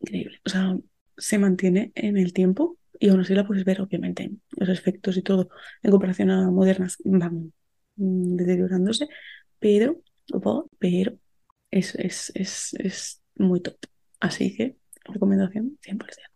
increíble. 0.00 0.40
O 0.44 0.50
sea, 0.50 0.76
se 1.16 1.38
mantiene 1.38 1.92
en 1.94 2.16
el 2.16 2.32
tiempo 2.32 2.78
y 3.02 3.08
aún 3.08 3.20
así 3.20 3.34
la 3.34 3.44
puedes 3.44 3.64
ver, 3.64 3.80
obviamente, 3.80 4.30
los 4.50 4.68
efectos 4.68 5.16
y 5.16 5.22
todo, 5.22 5.48
en 5.82 5.90
comparación 5.90 6.30
a 6.30 6.48
modernas, 6.52 6.98
van 7.04 7.52
deteriorándose, 7.96 9.08
pero, 9.58 10.00
pero 10.78 11.18
es, 11.72 11.96
es, 11.96 12.30
es, 12.36 12.74
es 12.74 13.22
muy 13.34 13.60
top. 13.60 13.76
Así 14.20 14.54
que, 14.56 14.76
recomendación 15.04 15.78
100%. 15.82 16.28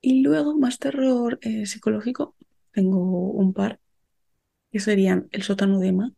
Y 0.00 0.22
luego, 0.22 0.58
más 0.58 0.78
terror 0.80 1.38
eh, 1.42 1.66
psicológico, 1.66 2.36
tengo 2.72 3.30
un 3.30 3.52
par 3.52 3.80
que 4.72 4.80
serían 4.80 5.28
El 5.30 5.42
sótano 5.44 5.78
de 5.78 5.88
Emma, 5.88 6.12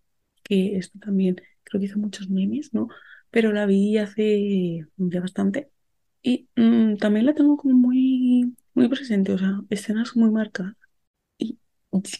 que 0.45 0.77
esto 0.79 0.99
también 0.99 1.37
creo 1.65 1.81
que 1.81 1.87
hizo 1.87 1.99
muchos 1.99 2.31
memes, 2.31 2.73
¿no? 2.73 2.89
Pero 3.31 3.53
la 3.53 3.67
vi 3.67 3.99
hace 3.99 4.87
ya 4.97 5.21
bastante. 5.21 5.71
Y 6.23 6.49
mm, 6.57 6.97
también 6.99 7.27
la 7.27 7.35
tengo 7.35 7.57
como 7.57 7.75
muy 7.75 8.22
muy 8.75 8.89
presente, 8.89 9.33
o 9.33 9.39
sea, 9.39 9.61
escenas 9.71 10.17
muy 10.17 10.31
marcadas. 10.31 10.75
Y 11.39 11.59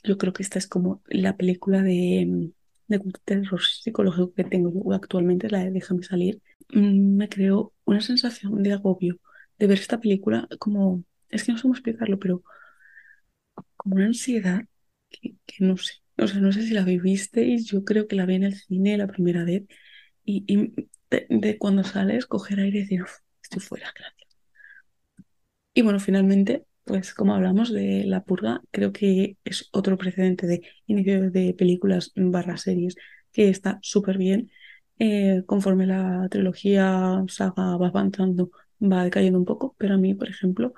yo 0.05 0.19
creo 0.19 0.33
que 0.33 0.43
esta 0.43 0.59
es 0.59 0.67
como 0.69 1.03
la 1.09 1.37
película 1.37 1.83
de, 1.83 2.53
de 2.89 3.01
terror 3.25 3.63
psicológico 3.63 4.35
que 4.35 4.45
tengo 4.45 4.93
actualmente, 4.95 5.51
la 5.51 5.61
de 5.65 5.71
Déjame 5.73 6.03
salir. 6.05 6.43
Mm, 6.71 7.17
me 7.17 7.29
creó 7.29 7.73
una 7.85 8.01
sensación 8.01 8.63
de 8.63 8.73
agobio 8.73 9.19
de 9.59 9.67
ver 9.67 9.79
esta 9.79 10.01
película 10.01 10.49
como, 10.59 11.05
es 11.31 11.45
que 11.45 11.53
no 11.53 11.59
sé 11.59 11.63
cómo 11.63 11.75
explicarlo, 11.75 12.19
pero 12.19 12.43
como 13.77 13.97
una 13.97 14.07
ansiedad 14.07 14.65
que, 15.11 15.37
no 15.61 15.77
sé. 15.77 15.95
O 16.19 16.27
sea, 16.27 16.41
no 16.41 16.53
sé 16.53 16.63
si 16.63 16.73
la 16.75 16.85
vivisteis, 16.85 17.67
yo 17.67 17.85
creo 17.85 18.07
que 18.09 18.17
la 18.17 18.27
vi 18.27 18.37
en 18.37 18.45
el 18.45 18.55
cine 18.57 18.99
la 18.99 19.07
primera 19.09 19.45
vez 19.45 19.65
y, 20.25 20.75
de, 21.11 21.59
cuando 21.59 21.85
sales 21.85 22.27
coger 22.27 22.61
aire 22.61 22.79
y 22.79 22.83
decir, 22.83 23.05
estoy 23.43 23.61
fuera, 23.61 23.93
gracias. 23.97 24.22
Y 25.75 25.83
bueno, 25.83 26.01
finalmente, 26.01 26.67
pues 26.85 27.15
como 27.15 27.35
hablamos 27.35 27.73
de 27.73 28.05
La 28.05 28.23
Purga, 28.25 28.61
creo 28.71 28.93
que 28.93 29.37
es 29.45 29.69
otro 29.73 29.97
precedente 29.99 30.47
de 30.47 30.63
inicio 30.87 31.31
de 31.31 31.55
películas 31.55 32.13
barra 32.15 32.57
series 32.59 32.97
que 33.33 33.49
está 33.49 33.79
súper 33.83 34.19
bien. 34.19 34.51
Eh, 34.99 35.43
conforme 35.47 35.87
la 35.87 36.29
trilogía 36.31 37.25
saga 37.29 37.77
va 37.77 37.89
avanzando, 37.89 38.51
va 38.81 39.05
decayendo 39.05 39.39
un 39.39 39.45
poco, 39.47 39.75
pero 39.79 39.95
a 39.95 39.99
mí, 39.99 40.15
por 40.15 40.29
ejemplo, 40.29 40.75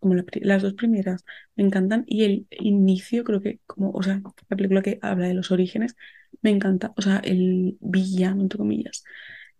como 0.00 0.14
las 0.42 0.62
dos 0.62 0.74
primeras 0.74 1.24
me 1.56 1.64
encantan 1.64 2.04
y 2.08 2.24
el 2.24 2.46
inicio 2.50 3.24
creo 3.24 3.40
que 3.42 3.60
como, 3.66 3.90
o 3.92 4.02
sea, 4.02 4.22
la 4.50 4.56
película 4.56 4.82
que 4.82 4.98
habla 5.02 5.28
de 5.28 5.34
los 5.34 5.50
orígenes 5.52 5.96
me 6.42 6.50
encanta, 6.50 6.94
o 6.96 7.02
sea, 7.02 7.18
el 7.20 7.78
villano, 7.80 8.42
entre 8.42 8.58
comillas, 8.58 9.04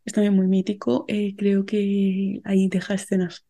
es 0.04 0.12
también 0.14 0.34
muy 0.36 0.48
mítico, 0.48 1.04
eh, 1.08 1.34
creo 1.36 1.66
que 1.66 2.40
ahí 2.44 2.68
deja 2.68 2.94
escenas 2.94 3.46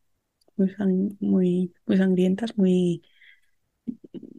muy, 0.59 1.17
muy, 1.21 1.75
muy 1.87 1.97
sangrientas, 1.97 2.57
muy... 2.59 3.03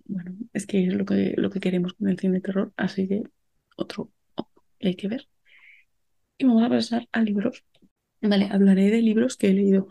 Bueno, 0.05 0.35
es 0.53 0.65
que 0.65 0.85
es 0.87 0.93
lo 0.93 1.05
que, 1.05 1.33
lo 1.37 1.49
que 1.49 1.59
queremos 1.59 1.93
con 1.93 2.09
el 2.09 2.19
cine 2.19 2.35
de 2.35 2.41
terror, 2.41 2.73
así 2.77 3.07
que 3.07 3.23
otro 3.77 4.11
hay 4.81 4.95
que 4.95 5.07
ver. 5.07 5.27
Y 6.37 6.45
vamos 6.45 6.63
a 6.63 6.69
pasar 6.69 7.07
a 7.11 7.21
libros. 7.21 7.63
Vale, 8.21 8.49
hablaré 8.51 8.89
de 8.91 9.01
libros 9.01 9.37
que 9.37 9.49
he 9.49 9.53
leído 9.53 9.87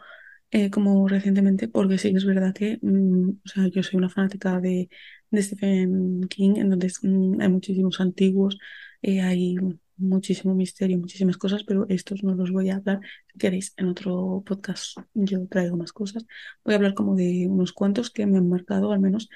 eh, 0.51 0.71
como 0.71 1.09
recientemente, 1.09 1.69
porque 1.69 1.99
sí 1.99 2.11
que 2.13 2.19
es 2.19 2.27
verdad 2.27 2.55
que 2.55 2.79
mm, 2.83 3.31
o 3.45 3.49
sea, 3.49 3.69
yo 3.69 3.83
soy 3.83 3.99
una 3.99 4.11
fanática 4.11 4.61
de, 4.61 4.89
de 5.31 5.43
Stephen 5.43 6.23
King, 6.29 6.55
entonces 6.57 7.01
mm, 7.03 7.41
hay 7.41 7.49
muchísimos 7.49 8.01
antiguos, 8.01 8.59
eh, 9.03 9.21
hay 9.23 9.57
muchísimo 9.99 10.55
misterio, 10.55 10.99
muchísimas 10.99 11.37
cosas, 11.37 11.65
pero 11.65 11.87
estos 11.89 12.23
no 12.25 12.35
los 12.35 12.51
voy 12.51 12.71
a 12.71 12.77
hablar. 12.77 13.01
Si 13.33 13.39
queréis, 13.39 13.75
en 13.77 13.89
otro 13.89 14.43
podcast 14.47 14.99
yo 15.15 15.47
traigo 15.49 15.77
más 15.77 15.93
cosas. 15.93 16.27
Voy 16.65 16.75
a 16.75 16.77
hablar 16.77 16.95
como 16.95 17.15
de 17.17 17.47
unos 17.49 17.73
cuantos 17.73 18.11
que 18.11 18.27
me 18.27 18.39
han 18.39 18.49
marcado 18.49 18.93
al 18.93 19.01
menos. 19.01 19.29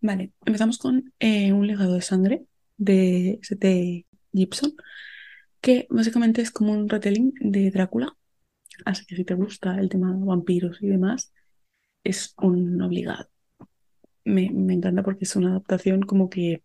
Vale, 0.00 0.32
empezamos 0.44 0.78
con 0.78 1.12
eh, 1.18 1.52
Un 1.52 1.66
legado 1.66 1.94
de 1.94 2.02
sangre 2.02 2.46
de 2.76 3.38
St. 3.42 4.06
Gibson, 4.32 4.74
que 5.60 5.86
básicamente 5.90 6.42
es 6.42 6.50
como 6.50 6.72
un 6.72 6.88
retelling 6.88 7.32
de 7.40 7.70
Drácula. 7.70 8.16
Así 8.84 9.06
que 9.06 9.16
si 9.16 9.24
te 9.24 9.34
gusta 9.34 9.78
el 9.78 9.88
tema 9.88 10.12
de 10.14 10.24
vampiros 10.24 10.82
y 10.82 10.88
demás, 10.88 11.32
es 12.04 12.34
un 12.38 12.80
obligado. 12.82 13.28
Me, 14.24 14.50
me 14.50 14.74
encanta 14.74 15.02
porque 15.02 15.24
es 15.24 15.36
una 15.36 15.50
adaptación 15.50 16.02
como 16.02 16.28
que 16.30 16.62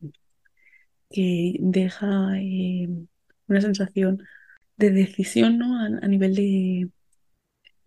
que 1.12 1.58
deja 1.60 2.38
eh, 2.40 2.90
una 3.48 3.62
sensación 3.62 4.24
de 4.78 4.92
decisión 4.92 5.58
¿no? 5.60 5.80
a, 5.80 6.08
nivel 6.08 6.36
de 6.36 6.90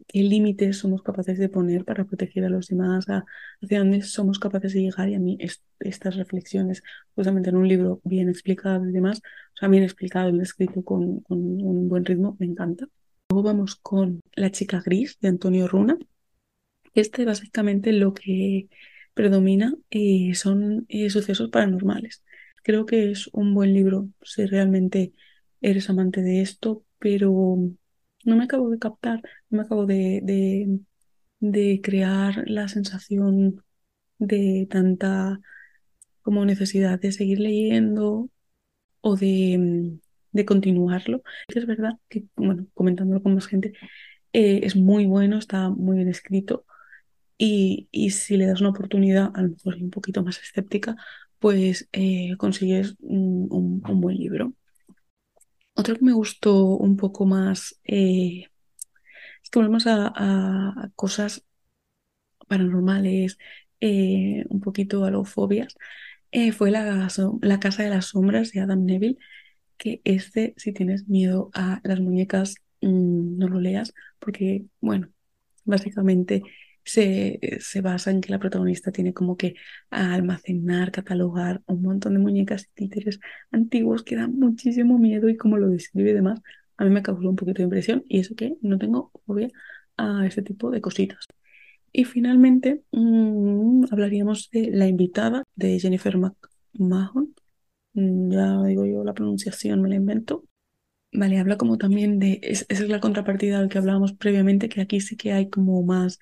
qué 0.06 0.22
límites 0.22 0.78
somos 0.78 1.02
capaces 1.02 1.38
de 1.38 1.48
poner 1.48 1.84
para 1.84 2.04
proteger 2.04 2.44
a 2.44 2.48
los 2.48 2.68
demás, 2.68 3.06
hacia 3.08 3.78
dónde 3.78 4.02
somos 4.02 4.38
capaces 4.38 4.74
de 4.74 4.82
llegar. 4.82 5.08
Y 5.08 5.14
a 5.14 5.18
mí 5.20 5.38
estas 5.80 6.16
reflexiones, 6.16 6.82
justamente 7.14 7.50
en 7.50 7.56
un 7.56 7.68
libro 7.68 8.00
bien 8.04 8.28
explicado 8.28 8.88
y 8.88 8.92
demás, 8.92 9.22
o 9.62 9.68
bien 9.68 9.82
explicado 9.82 10.30
y 10.30 10.40
escrito 10.40 10.82
con, 10.84 11.20
con 11.20 11.38
un 11.40 11.88
buen 11.88 12.04
ritmo, 12.04 12.36
me 12.38 12.46
encanta. 12.46 12.86
Luego 13.30 13.42
vamos 13.42 13.76
con 13.76 14.20
La 14.34 14.50
chica 14.50 14.82
gris 14.84 15.18
de 15.20 15.28
Antonio 15.28 15.66
Runa. 15.68 15.98
Este 16.94 17.24
básicamente 17.24 17.92
lo 17.92 18.14
que 18.14 18.68
predomina 19.14 19.74
eh, 19.90 20.34
son 20.34 20.86
eh, 20.88 21.10
sucesos 21.10 21.50
paranormales. 21.50 22.23
Creo 22.64 22.86
que 22.86 23.10
es 23.10 23.28
un 23.34 23.54
buen 23.54 23.74
libro 23.74 24.08
si 24.22 24.46
realmente 24.46 25.12
eres 25.60 25.90
amante 25.90 26.22
de 26.22 26.40
esto, 26.40 26.82
pero 26.98 27.30
no 28.24 28.36
me 28.36 28.44
acabo 28.44 28.70
de 28.70 28.78
captar, 28.78 29.20
no 29.50 29.58
me 29.58 29.64
acabo 29.64 29.84
de, 29.86 30.80
de, 31.40 31.80
crear 31.82 32.44
la 32.48 32.68
sensación 32.68 33.62
de 34.18 34.66
tanta 34.70 35.40
como 36.22 36.46
necesidad 36.46 36.98
de 36.98 37.12
seguir 37.12 37.38
leyendo 37.40 38.30
o 39.02 39.16
de, 39.16 39.98
de 40.32 40.44
continuarlo. 40.46 41.22
Es 41.48 41.66
verdad 41.66 41.98
que, 42.08 42.24
bueno, 42.36 42.66
comentándolo 42.72 43.22
con 43.22 43.34
más 43.34 43.46
gente, 43.46 43.74
eh, 44.32 44.60
es 44.64 44.74
muy 44.74 45.04
bueno, 45.04 45.38
está 45.38 45.68
muy 45.68 45.96
bien 45.96 46.08
escrito 46.08 46.64
y, 47.36 47.88
y, 47.90 48.10
si 48.10 48.36
le 48.36 48.46
das 48.46 48.60
una 48.60 48.70
oportunidad, 48.70 49.32
a 49.34 49.42
lo 49.42 49.50
mejor 49.50 49.74
un 49.76 49.90
poquito 49.90 50.22
más 50.22 50.38
escéptica, 50.40 50.96
pues 51.44 51.90
eh, 51.92 52.36
consigues 52.38 52.96
un, 53.00 53.82
buen 53.82 54.16
libro. 54.16 54.54
Otro 55.74 55.94
que 55.94 56.02
me 56.02 56.14
gustó 56.14 56.64
un 56.64 56.96
poco 56.96 57.26
más 57.26 57.78
eh, 57.84 58.46
es 59.42 59.50
que 59.50 59.58
volvemos 59.58 59.86
a, 59.86 60.90
cosas 60.96 61.44
paranormales, 62.48 63.36
eh, 63.80 64.46
un 64.48 64.60
poquito 64.60 65.04
a 65.04 65.10
lo 65.10 65.26
fobias, 65.26 65.76
fue 66.56 66.70
la, 66.70 67.08
la, 67.42 67.60
Casa 67.60 67.82
de 67.82 67.90
las 67.90 68.06
Sombras 68.06 68.52
de 68.52 68.60
Adam 68.60 68.86
Neville, 68.86 69.18
que 69.76 70.00
este, 70.04 70.54
si 70.56 70.72
tienes 70.72 71.08
miedo 71.08 71.50
a 71.52 71.82
las 71.84 72.00
muñecas 72.00 72.54
mm, 72.80 73.36
no 73.36 73.48
lo 73.48 73.60
leas 73.60 73.92
porque, 74.18 74.64
bueno, 74.80 75.10
básicamente 75.66 76.42
se, 76.84 77.40
se 77.60 77.80
basa 77.80 78.10
en 78.10 78.20
que 78.20 78.30
la 78.30 78.38
protagonista 78.38 78.92
tiene 78.92 79.12
como 79.14 79.36
que 79.36 79.54
almacenar, 79.90 80.92
catalogar 80.92 81.62
un 81.66 81.82
montón 81.82 82.14
de 82.14 82.20
muñecas 82.20 82.64
y 82.64 82.74
títeres 82.74 83.20
antiguos 83.50 84.02
que 84.02 84.16
dan 84.16 84.38
muchísimo 84.38 84.98
miedo 84.98 85.28
y 85.28 85.36
como 85.36 85.56
lo 85.58 85.68
describe 85.68 86.10
y 86.10 86.14
demás, 86.14 86.40
a 86.76 86.84
mí 86.84 86.90
me 86.90 87.02
causó 87.02 87.28
un 87.28 87.36
poquito 87.36 87.58
de 87.58 87.64
impresión 87.64 88.04
y 88.08 88.20
eso 88.20 88.34
que 88.34 88.56
no 88.62 88.78
tengo 88.78 89.10
fobia 89.26 89.50
a 89.96 90.26
este 90.26 90.42
tipo 90.42 90.70
de 90.70 90.80
cositas. 90.80 91.26
Y 91.92 92.04
finalmente 92.04 92.82
mm, 92.92 93.84
hablaríamos 93.90 94.50
de 94.50 94.70
La 94.72 94.86
invitada 94.88 95.44
de 95.54 95.78
Jennifer 95.78 96.16
McMahon. 96.18 97.34
Mm, 97.94 98.32
ya 98.32 98.62
digo 98.64 98.86
yo 98.86 99.04
la 99.04 99.14
pronunciación, 99.14 99.80
me 99.82 99.88
la 99.88 99.96
invento. 99.96 100.44
Vale, 101.12 101.38
habla 101.38 101.56
como 101.56 101.78
también 101.78 102.18
de, 102.18 102.40
esa 102.42 102.66
es 102.68 102.88
la 102.88 103.00
contrapartida 103.00 103.60
al 103.60 103.68
que 103.68 103.78
hablábamos 103.78 104.12
previamente, 104.14 104.68
que 104.68 104.80
aquí 104.80 105.00
sí 105.00 105.16
que 105.16 105.32
hay 105.32 105.48
como 105.48 105.82
más 105.84 106.18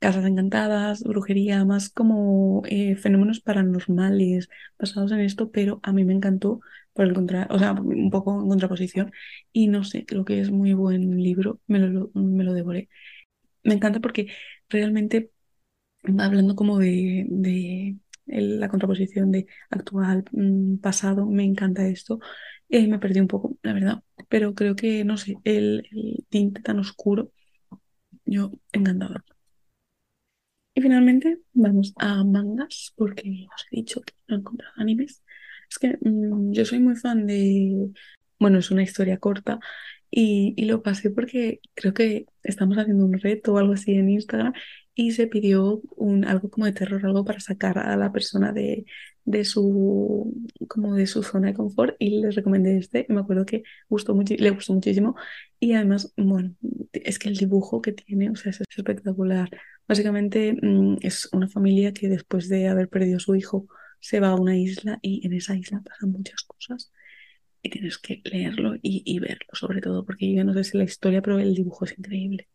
casas 0.00 0.26
encantadas, 0.26 1.02
brujería, 1.04 1.64
más 1.64 1.90
como 1.90 2.62
eh, 2.66 2.96
fenómenos 2.96 3.40
paranormales 3.40 4.48
basados 4.78 5.12
en 5.12 5.20
esto, 5.20 5.50
pero 5.52 5.80
a 5.84 5.92
mí 5.92 6.04
me 6.04 6.14
encantó 6.14 6.60
por 6.94 7.06
el 7.06 7.14
contrario, 7.14 7.48
o 7.54 7.58
sea, 7.60 7.72
un 7.74 8.10
poco 8.10 8.40
en 8.42 8.48
contraposición 8.48 9.12
y 9.52 9.68
no 9.68 9.84
sé, 9.84 10.06
creo 10.06 10.24
que 10.24 10.40
es 10.40 10.50
muy 10.50 10.74
buen 10.74 11.18
libro, 11.22 11.60
me 11.68 11.78
lo, 11.80 12.10
me 12.14 12.44
lo 12.44 12.54
devoré. 12.54 12.88
Me 13.64 13.74
encanta 13.74 14.00
porque 14.00 14.28
realmente 14.70 15.32
hablando 16.18 16.56
como 16.56 16.78
de, 16.78 17.26
de 17.28 17.96
la 18.26 18.68
contraposición 18.68 19.30
de 19.32 19.46
actual, 19.70 20.24
mm, 20.32 20.78
pasado, 20.78 21.26
me 21.26 21.44
encanta 21.44 21.86
esto. 21.88 22.20
Eh, 22.68 22.86
me 22.88 22.98
perdí 22.98 23.20
un 23.20 23.28
poco, 23.28 23.56
la 23.62 23.72
verdad, 23.72 24.02
pero 24.28 24.54
creo 24.54 24.76
que, 24.76 25.04
no 25.04 25.16
sé, 25.16 25.36
el, 25.44 25.86
el 25.92 26.26
tinte 26.28 26.62
tan 26.62 26.78
oscuro, 26.78 27.32
yo 28.24 28.52
encantada. 28.72 29.24
Y 30.74 30.82
finalmente 30.82 31.40
vamos 31.52 31.92
a 31.96 32.24
mangas, 32.24 32.92
porque 32.96 33.46
os 33.54 33.66
he 33.70 33.76
dicho 33.76 34.00
que 34.02 34.14
no 34.28 34.36
he 34.36 34.38
encontrado 34.40 34.72
animes. 34.76 35.22
Es 35.68 35.78
que 35.78 35.98
mm, 36.00 36.52
yo 36.52 36.64
soy 36.64 36.80
muy 36.80 36.96
fan 36.96 37.26
de, 37.26 37.90
bueno, 38.38 38.58
es 38.58 38.70
una 38.70 38.82
historia 38.82 39.18
corta 39.18 39.60
y, 40.10 40.54
y, 40.56 40.64
lo 40.66 40.82
pasé 40.82 41.10
porque 41.10 41.60
creo 41.74 41.94
que 41.94 42.26
estamos 42.42 42.78
haciendo 42.78 43.04
un 43.04 43.18
reto 43.18 43.54
o 43.54 43.58
algo 43.58 43.74
así 43.74 43.94
en 43.94 44.10
Instagram 44.10 44.52
y 45.00 45.12
se 45.12 45.26
pidió 45.26 45.80
un, 45.96 46.26
algo 46.26 46.50
como 46.50 46.66
de 46.66 46.72
terror, 46.72 47.04
algo 47.06 47.24
para 47.24 47.40
sacar 47.40 47.78
a 47.78 47.96
la 47.96 48.12
persona 48.12 48.52
de, 48.52 48.84
de 49.24 49.44
su, 49.46 50.34
como 50.68 50.94
de 50.94 51.06
su 51.06 51.22
zona 51.22 51.48
de 51.48 51.54
confort 51.54 51.96
y 51.98 52.20
les 52.20 52.34
recomendé 52.34 52.76
este. 52.76 53.06
Me 53.08 53.20
acuerdo 53.20 53.46
que 53.46 53.62
gustó 53.88 54.14
mucho, 54.14 54.34
le 54.36 54.50
gustó 54.50 54.74
muchísimo 54.74 55.16
y 55.58 55.72
además, 55.72 56.12
bueno, 56.18 56.54
es 56.92 57.18
que 57.18 57.30
el 57.30 57.36
dibujo 57.38 57.80
que 57.80 57.92
tiene, 57.92 58.28
o 58.28 58.36
sea, 58.36 58.50
es 58.50 58.60
espectacular. 58.76 59.48
Básicamente 59.88 60.52
mm, 60.60 60.98
es 61.00 61.30
una 61.32 61.48
familia 61.48 61.94
que 61.94 62.08
después 62.10 62.50
de 62.50 62.68
haber 62.68 62.90
perdido 62.90 63.16
a 63.16 63.20
su 63.20 63.34
hijo 63.34 63.68
se 64.00 64.20
va 64.20 64.28
a 64.28 64.34
una 64.34 64.58
isla 64.58 64.98
y 65.00 65.26
en 65.26 65.32
esa 65.32 65.56
isla 65.56 65.80
pasan 65.82 66.12
muchas 66.12 66.42
cosas 66.42 66.92
y 67.62 67.70
tienes 67.70 67.96
que 67.98 68.20
leerlo 68.24 68.74
y, 68.76 69.02
y 69.06 69.18
verlo, 69.18 69.48
sobre 69.54 69.80
todo 69.80 70.04
porque 70.04 70.34
yo 70.34 70.44
no 70.44 70.52
sé 70.52 70.64
si 70.64 70.76
la 70.76 70.84
historia, 70.84 71.22
pero 71.22 71.38
el 71.38 71.54
dibujo 71.54 71.86
es 71.86 71.98
increíble. 71.98 72.48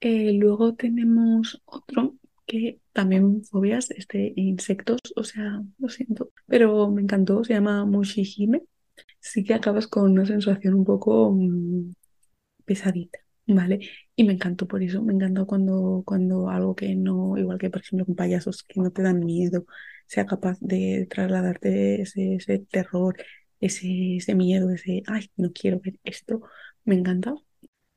Eh, 0.00 0.32
luego 0.32 0.74
tenemos 0.74 1.62
otro 1.66 2.16
que 2.46 2.80
también 2.92 3.44
fobias, 3.44 3.90
este, 3.90 4.32
insectos, 4.36 5.00
o 5.16 5.24
sea, 5.24 5.62
lo 5.78 5.88
siento, 5.88 6.32
pero 6.46 6.90
me 6.90 7.02
encantó, 7.02 7.44
se 7.44 7.54
llama 7.54 7.84
Mushihime. 7.84 8.62
Sí 9.20 9.44
que 9.44 9.54
acabas 9.54 9.86
con 9.88 10.12
una 10.12 10.26
sensación 10.26 10.74
un 10.74 10.84
poco 10.84 11.32
mm, 11.32 11.92
pesadita, 12.66 13.18
¿vale? 13.48 13.80
Y 14.16 14.24
me 14.24 14.34
encantó 14.34 14.68
por 14.68 14.82
eso, 14.82 15.02
me 15.02 15.14
encantó 15.14 15.46
cuando, 15.46 16.02
cuando 16.06 16.50
algo 16.50 16.74
que 16.76 16.94
no, 16.96 17.36
igual 17.38 17.58
que 17.58 17.70
por 17.70 17.82
ejemplo 17.82 18.06
con 18.06 18.16
payasos 18.16 18.64
que 18.64 18.80
no 18.80 18.92
te 18.92 19.02
dan 19.02 19.20
miedo, 19.24 19.66
sea 20.06 20.26
capaz 20.26 20.58
de 20.60 21.06
trasladarte 21.10 22.02
ese, 22.02 22.36
ese 22.36 22.60
terror, 22.60 23.16
ese, 23.60 24.16
ese 24.16 24.34
miedo, 24.34 24.70
ese, 24.70 25.02
ay, 25.06 25.30
no 25.36 25.52
quiero 25.52 25.80
ver 25.80 25.98
esto, 26.04 26.42
me 26.84 26.96
encanta. 26.96 27.34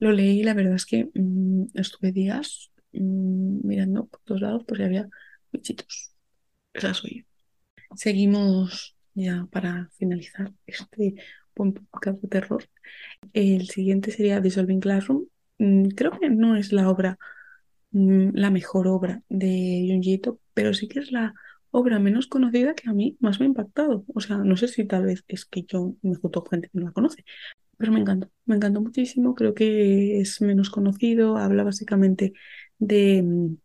Lo 0.03 0.11
leí 0.11 0.43
la 0.43 0.53
verdad 0.53 0.75
es 0.75 0.85
que 0.85 1.09
mm, 1.13 1.67
estuve 1.75 2.11
días 2.11 2.73
mm, 2.91 3.65
mirando 3.65 4.05
por 4.05 4.19
todos 4.25 4.41
lados 4.41 4.65
por 4.65 4.75
si 4.75 4.83
había 4.83 5.07
bichitos. 5.49 6.11
Esa 6.73 6.93
soy 6.93 7.19
yo. 7.19 7.85
Seguimos 7.95 8.97
ya 9.13 9.47
para 9.49 9.89
finalizar 9.97 10.51
este 10.67 11.15
buen 11.55 11.73
podcast 11.73 12.19
de 12.19 12.27
terror. 12.27 12.65
El 13.31 13.69
siguiente 13.69 14.11
sería 14.11 14.41
Dissolving 14.41 14.81
Classroom. 14.81 15.27
Mm, 15.59 15.87
creo 15.91 16.11
que 16.19 16.29
no 16.29 16.57
es 16.57 16.73
la 16.73 16.89
obra, 16.89 17.17
la 17.91 18.51
mejor 18.51 18.89
obra 18.89 19.21
de 19.29 19.87
Junjito, 19.89 20.41
pero 20.53 20.73
sí 20.73 20.89
que 20.89 20.99
es 20.99 21.13
la 21.13 21.33
obra 21.71 21.97
menos 21.99 22.27
conocida 22.27 22.75
que 22.75 22.89
a 22.89 22.93
mí 22.93 23.15
más 23.21 23.39
me 23.39 23.45
ha 23.45 23.47
impactado. 23.47 24.03
O 24.13 24.19
sea, 24.19 24.35
no 24.39 24.57
sé 24.57 24.67
si 24.67 24.83
tal 24.83 25.05
vez 25.05 25.23
es 25.29 25.45
que 25.45 25.63
yo 25.63 25.95
me 26.01 26.15
junto 26.15 26.43
gente 26.43 26.67
que 26.67 26.77
no 26.77 26.87
la 26.87 26.91
conoce, 26.91 27.23
pero 27.77 27.91
me 27.91 27.99
encantó, 28.01 28.29
me 28.45 28.55
encantó 28.55 28.81
muchísimo. 28.81 29.35
Creo 29.35 29.53
que 29.53 30.19
es 30.21 30.41
menos 30.41 30.69
conocido. 30.69 31.37
Habla 31.37 31.63
básicamente 31.63 32.33
de 32.79 33.23
mm, 33.23 33.57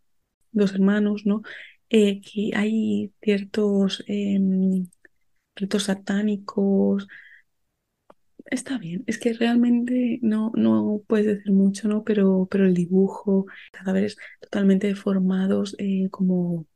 dos 0.53 0.75
hermanos, 0.75 1.23
¿no? 1.27 1.43
Eh, 1.91 2.21
que 2.21 2.53
hay 2.57 3.13
ciertos 3.23 4.05
em, 4.09 4.87
ritos 5.57 5.85
satánicos. 5.85 7.09
Está 8.51 8.79
bien, 8.79 9.05
es 9.07 9.19
que 9.19 9.35
realmente 9.35 10.19
no, 10.23 10.53
no 10.55 11.03
puedes 11.07 11.27
decir 11.27 11.53
mucho, 11.53 11.87
¿no? 11.89 12.03
Pero, 12.05 12.49
pero 12.51 12.65
el 12.67 12.73
dibujo, 12.75 13.47
cadáveres 13.73 14.17
totalmente 14.41 14.87
deformados, 14.87 15.77
eh, 15.79 16.09
como 16.11 16.67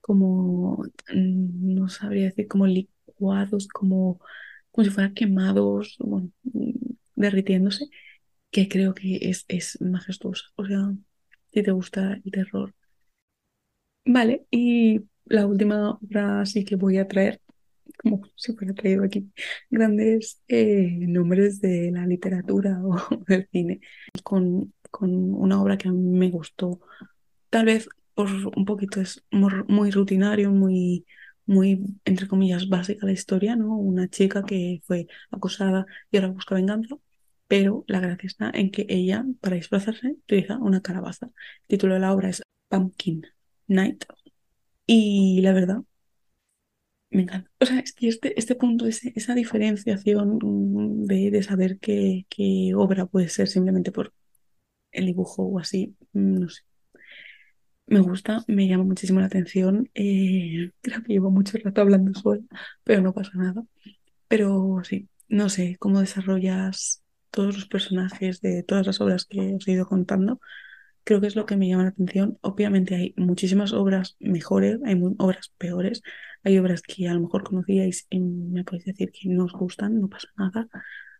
como, 0.00 0.84
mm, 1.14 1.74
no 1.74 1.88
sabría 1.88 2.26
decir, 2.26 2.48
como 2.48 2.66
licuados, 2.66 3.68
como, 3.68 4.20
como 4.70 4.84
si 4.84 4.90
fueran 4.90 5.14
quemados, 5.14 5.96
bueno, 6.00 6.30
derritiéndose, 7.14 7.86
que 8.50 8.68
creo 8.68 8.94
que 8.94 9.18
es, 9.22 9.44
es 9.48 9.80
majestuosa. 9.80 10.44
O 10.56 10.66
sea, 10.66 10.92
si 11.52 11.62
te 11.62 11.70
gusta 11.72 12.20
el 12.24 12.32
terror. 12.32 12.74
Vale, 14.04 14.46
y 14.50 15.02
la 15.26 15.46
última 15.46 15.92
obra 15.92 16.44
sí 16.46 16.64
que 16.64 16.76
voy 16.76 16.98
a 16.98 17.06
traer, 17.08 17.40
como 17.98 18.22
si 18.36 18.54
fuera 18.54 18.74
traído 18.74 19.04
aquí, 19.04 19.30
grandes 19.70 20.42
eh, 20.48 20.96
nombres 21.00 21.60
de 21.60 21.90
la 21.92 22.06
literatura 22.06 22.80
o 22.84 22.96
del 23.26 23.48
cine, 23.52 23.80
con, 24.24 24.72
con 24.90 25.34
una 25.34 25.62
obra 25.62 25.78
que 25.78 25.88
a 25.88 25.92
mí 25.92 26.18
me 26.18 26.30
gustó. 26.30 26.80
Tal 27.50 27.66
vez 27.66 27.88
un 28.16 28.64
poquito 28.64 29.00
es 29.00 29.24
muy 29.30 29.90
rutinario, 29.90 30.50
muy, 30.50 31.06
muy, 31.50 31.84
entre 32.04 32.28
comillas, 32.28 32.68
básica 32.68 33.06
la 33.06 33.12
historia, 33.12 33.56
¿no? 33.56 33.76
Una 33.76 34.08
chica 34.08 34.44
que 34.44 34.82
fue 34.86 35.08
acosada 35.32 35.84
y 36.10 36.16
ahora 36.16 36.28
busca 36.30 36.54
venganza, 36.54 36.96
pero 37.48 37.84
la 37.88 38.00
gracia 38.00 38.26
está 38.28 38.50
en 38.54 38.70
que 38.70 38.86
ella, 38.88 39.24
para 39.40 39.56
disfrazarse, 39.56 40.12
utiliza 40.12 40.58
una 40.58 40.80
calabaza. 40.82 41.26
El 41.26 41.68
título 41.68 41.94
de 41.94 42.00
la 42.00 42.12
obra 42.14 42.28
es 42.30 42.42
Pumpkin 42.68 43.26
Night 43.68 44.04
y 44.86 45.40
la 45.42 45.52
verdad, 45.52 45.82
me 47.10 47.22
encanta. 47.22 47.50
O 47.60 47.66
sea, 47.66 47.80
es 47.80 47.92
que 47.92 48.08
este, 48.08 48.38
este 48.38 48.54
punto, 48.54 48.86
ese, 48.86 49.12
esa 49.16 49.34
diferenciación 49.34 50.38
de, 51.06 51.30
de 51.30 51.42
saber 51.42 51.78
qué, 51.80 52.26
qué 52.28 52.72
obra 52.76 53.06
puede 53.06 53.28
ser 53.28 53.48
simplemente 53.48 53.92
por 53.92 54.12
el 54.92 55.06
dibujo 55.06 55.44
o 55.44 55.58
así, 55.58 55.96
no 56.12 56.48
sé 56.48 56.62
me 57.90 58.00
gusta, 58.00 58.44
me 58.46 58.68
llama 58.68 58.84
muchísimo 58.84 59.20
la 59.20 59.26
atención. 59.26 59.90
Eh, 59.94 60.70
creo 60.82 61.02
que 61.02 61.12
llevo 61.12 61.30
mucho 61.30 61.58
rato 61.62 61.80
hablando 61.82 62.14
sola, 62.18 62.42
pero 62.84 63.02
no 63.02 63.12
pasa 63.12 63.32
nada. 63.34 63.64
Pero 64.28 64.82
sí, 64.84 65.08
no 65.28 65.48
sé 65.48 65.76
cómo 65.78 66.00
desarrollas 66.00 67.02
todos 67.30 67.54
los 67.54 67.66
personajes 67.66 68.40
de 68.40 68.62
todas 68.62 68.86
las 68.86 69.00
obras 69.00 69.26
que 69.26 69.56
os 69.56 69.68
he 69.68 69.72
ido 69.72 69.86
contando. 69.88 70.40
Creo 71.04 71.20
que 71.20 71.26
es 71.28 71.36
lo 71.36 71.46
que 71.46 71.56
me 71.56 71.68
llama 71.68 71.84
la 71.84 71.90
atención. 71.90 72.38
Obviamente 72.42 72.94
hay 72.94 73.14
muchísimas 73.16 73.72
obras 73.72 74.16
mejores, 74.20 74.78
hay 74.84 75.00
obras 75.18 75.52
peores, 75.58 76.02
hay 76.44 76.58
obras 76.58 76.82
que 76.82 77.08
a 77.08 77.14
lo 77.14 77.20
mejor 77.20 77.44
conocíais 77.44 78.06
y 78.10 78.20
me 78.20 78.64
podéis 78.64 78.86
decir 78.86 79.10
que 79.12 79.28
no 79.28 79.44
os 79.46 79.52
gustan, 79.52 80.00
no 80.00 80.08
pasa 80.08 80.28
nada. 80.36 80.68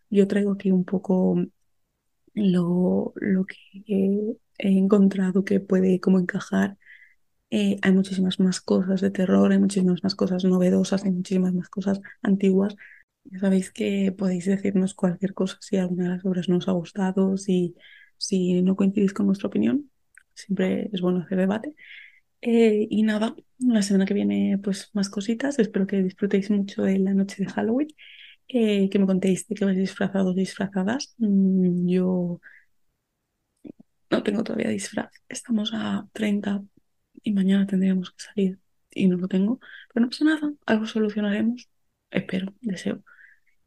Yo 0.09 0.27
traigo 0.27 0.53
aquí 0.53 0.71
un 0.71 0.85
poco 0.85 1.37
lo, 2.33 3.13
lo 3.15 3.45
que 3.45 4.37
he 4.61 4.77
encontrado 4.77 5.43
que 5.45 5.59
puede 5.59 5.99
como 5.99 6.19
encajar. 6.19 6.77
Eh, 7.51 7.77
hay 7.81 7.91
muchísimas 7.93 8.39
más 8.39 8.61
cosas 8.61 9.01
de 9.01 9.11
terror, 9.11 9.51
hay 9.51 9.59
muchísimas 9.59 10.03
más 10.03 10.15
cosas 10.15 10.45
novedosas, 10.45 11.03
hay 11.05 11.11
muchísimas 11.11 11.53
más 11.53 11.69
cosas 11.69 12.01
antiguas. 12.21 12.75
Ya 13.25 13.39
sabéis 13.39 13.71
que 13.71 14.13
podéis 14.17 14.45
decirnos 14.45 14.93
cualquier 14.95 15.33
cosa 15.33 15.57
si 15.61 15.77
alguna 15.77 16.05
de 16.05 16.09
las 16.11 16.25
obras 16.25 16.49
no 16.49 16.57
os 16.57 16.67
ha 16.67 16.71
gustado, 16.73 17.37
si, 17.37 17.75
si 18.17 18.61
no 18.63 18.75
coincidís 18.75 19.13
con 19.13 19.27
nuestra 19.27 19.47
opinión. 19.49 19.91
Siempre 20.33 20.89
es 20.93 21.01
bueno 21.01 21.19
hacer 21.21 21.37
debate. 21.37 21.75
Eh, 22.41 22.87
y 22.89 23.03
nada, 23.03 23.35
la 23.59 23.81
semana 23.83 24.05
que 24.05 24.13
viene 24.13 24.59
pues 24.63 24.89
más 24.93 25.09
cositas. 25.09 25.59
Espero 25.59 25.87
que 25.87 26.03
disfrutéis 26.03 26.49
mucho 26.51 26.83
de 26.83 26.99
la 26.99 27.13
noche 27.13 27.43
de 27.43 27.51
Halloween. 27.51 27.89
que 28.47 28.99
me 28.99 29.05
contéis 29.07 29.47
de 29.47 29.55
que 29.55 29.65
vais 29.65 29.77
disfrazados, 29.77 30.35
disfrazadas. 30.35 31.15
Mm, 31.19 31.87
yo 31.87 32.41
no 34.11 34.23
tengo 34.23 34.43
todavía 34.43 34.69
disfraz. 34.69 35.11
Estamos 35.29 35.71
a 35.73 36.07
30 36.13 36.63
y 37.23 37.31
mañana 37.33 37.65
tendríamos 37.65 38.11
que 38.11 38.23
salir 38.23 38.59
y 38.91 39.07
no 39.07 39.17
lo 39.17 39.27
tengo. 39.27 39.59
Pero 39.93 40.05
no 40.05 40.09
pasa 40.09 40.25
nada, 40.25 40.53
algo 40.65 40.85
solucionaremos. 40.85 41.69
Espero, 42.11 42.53
deseo. 42.61 43.03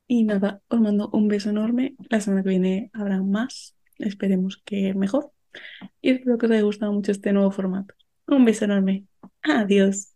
Y 0.07 0.25
nada, 0.25 0.63
os 0.69 0.81
mando 0.81 1.11
un 1.13 1.29
beso 1.29 1.51
enorme. 1.51 1.97
La 2.11 2.21
semana 2.21 2.43
que 2.43 2.51
viene 2.51 2.91
habrá 2.93 3.23
más. 3.23 3.77
Esperemos 3.99 4.63
que 4.65 4.95
mejor. 4.95 5.33
Y 6.01 6.11
espero 6.11 6.39
que 6.39 6.47
os 6.47 6.53
haya 6.53 6.63
gustado 6.63 6.93
mucho 6.93 7.13
este 7.13 7.33
nuevo 7.33 7.51
formato. 7.51 7.95
Un 8.27 8.45
beso 8.45 8.65
enorme. 8.67 9.07
Adiós. 9.43 10.15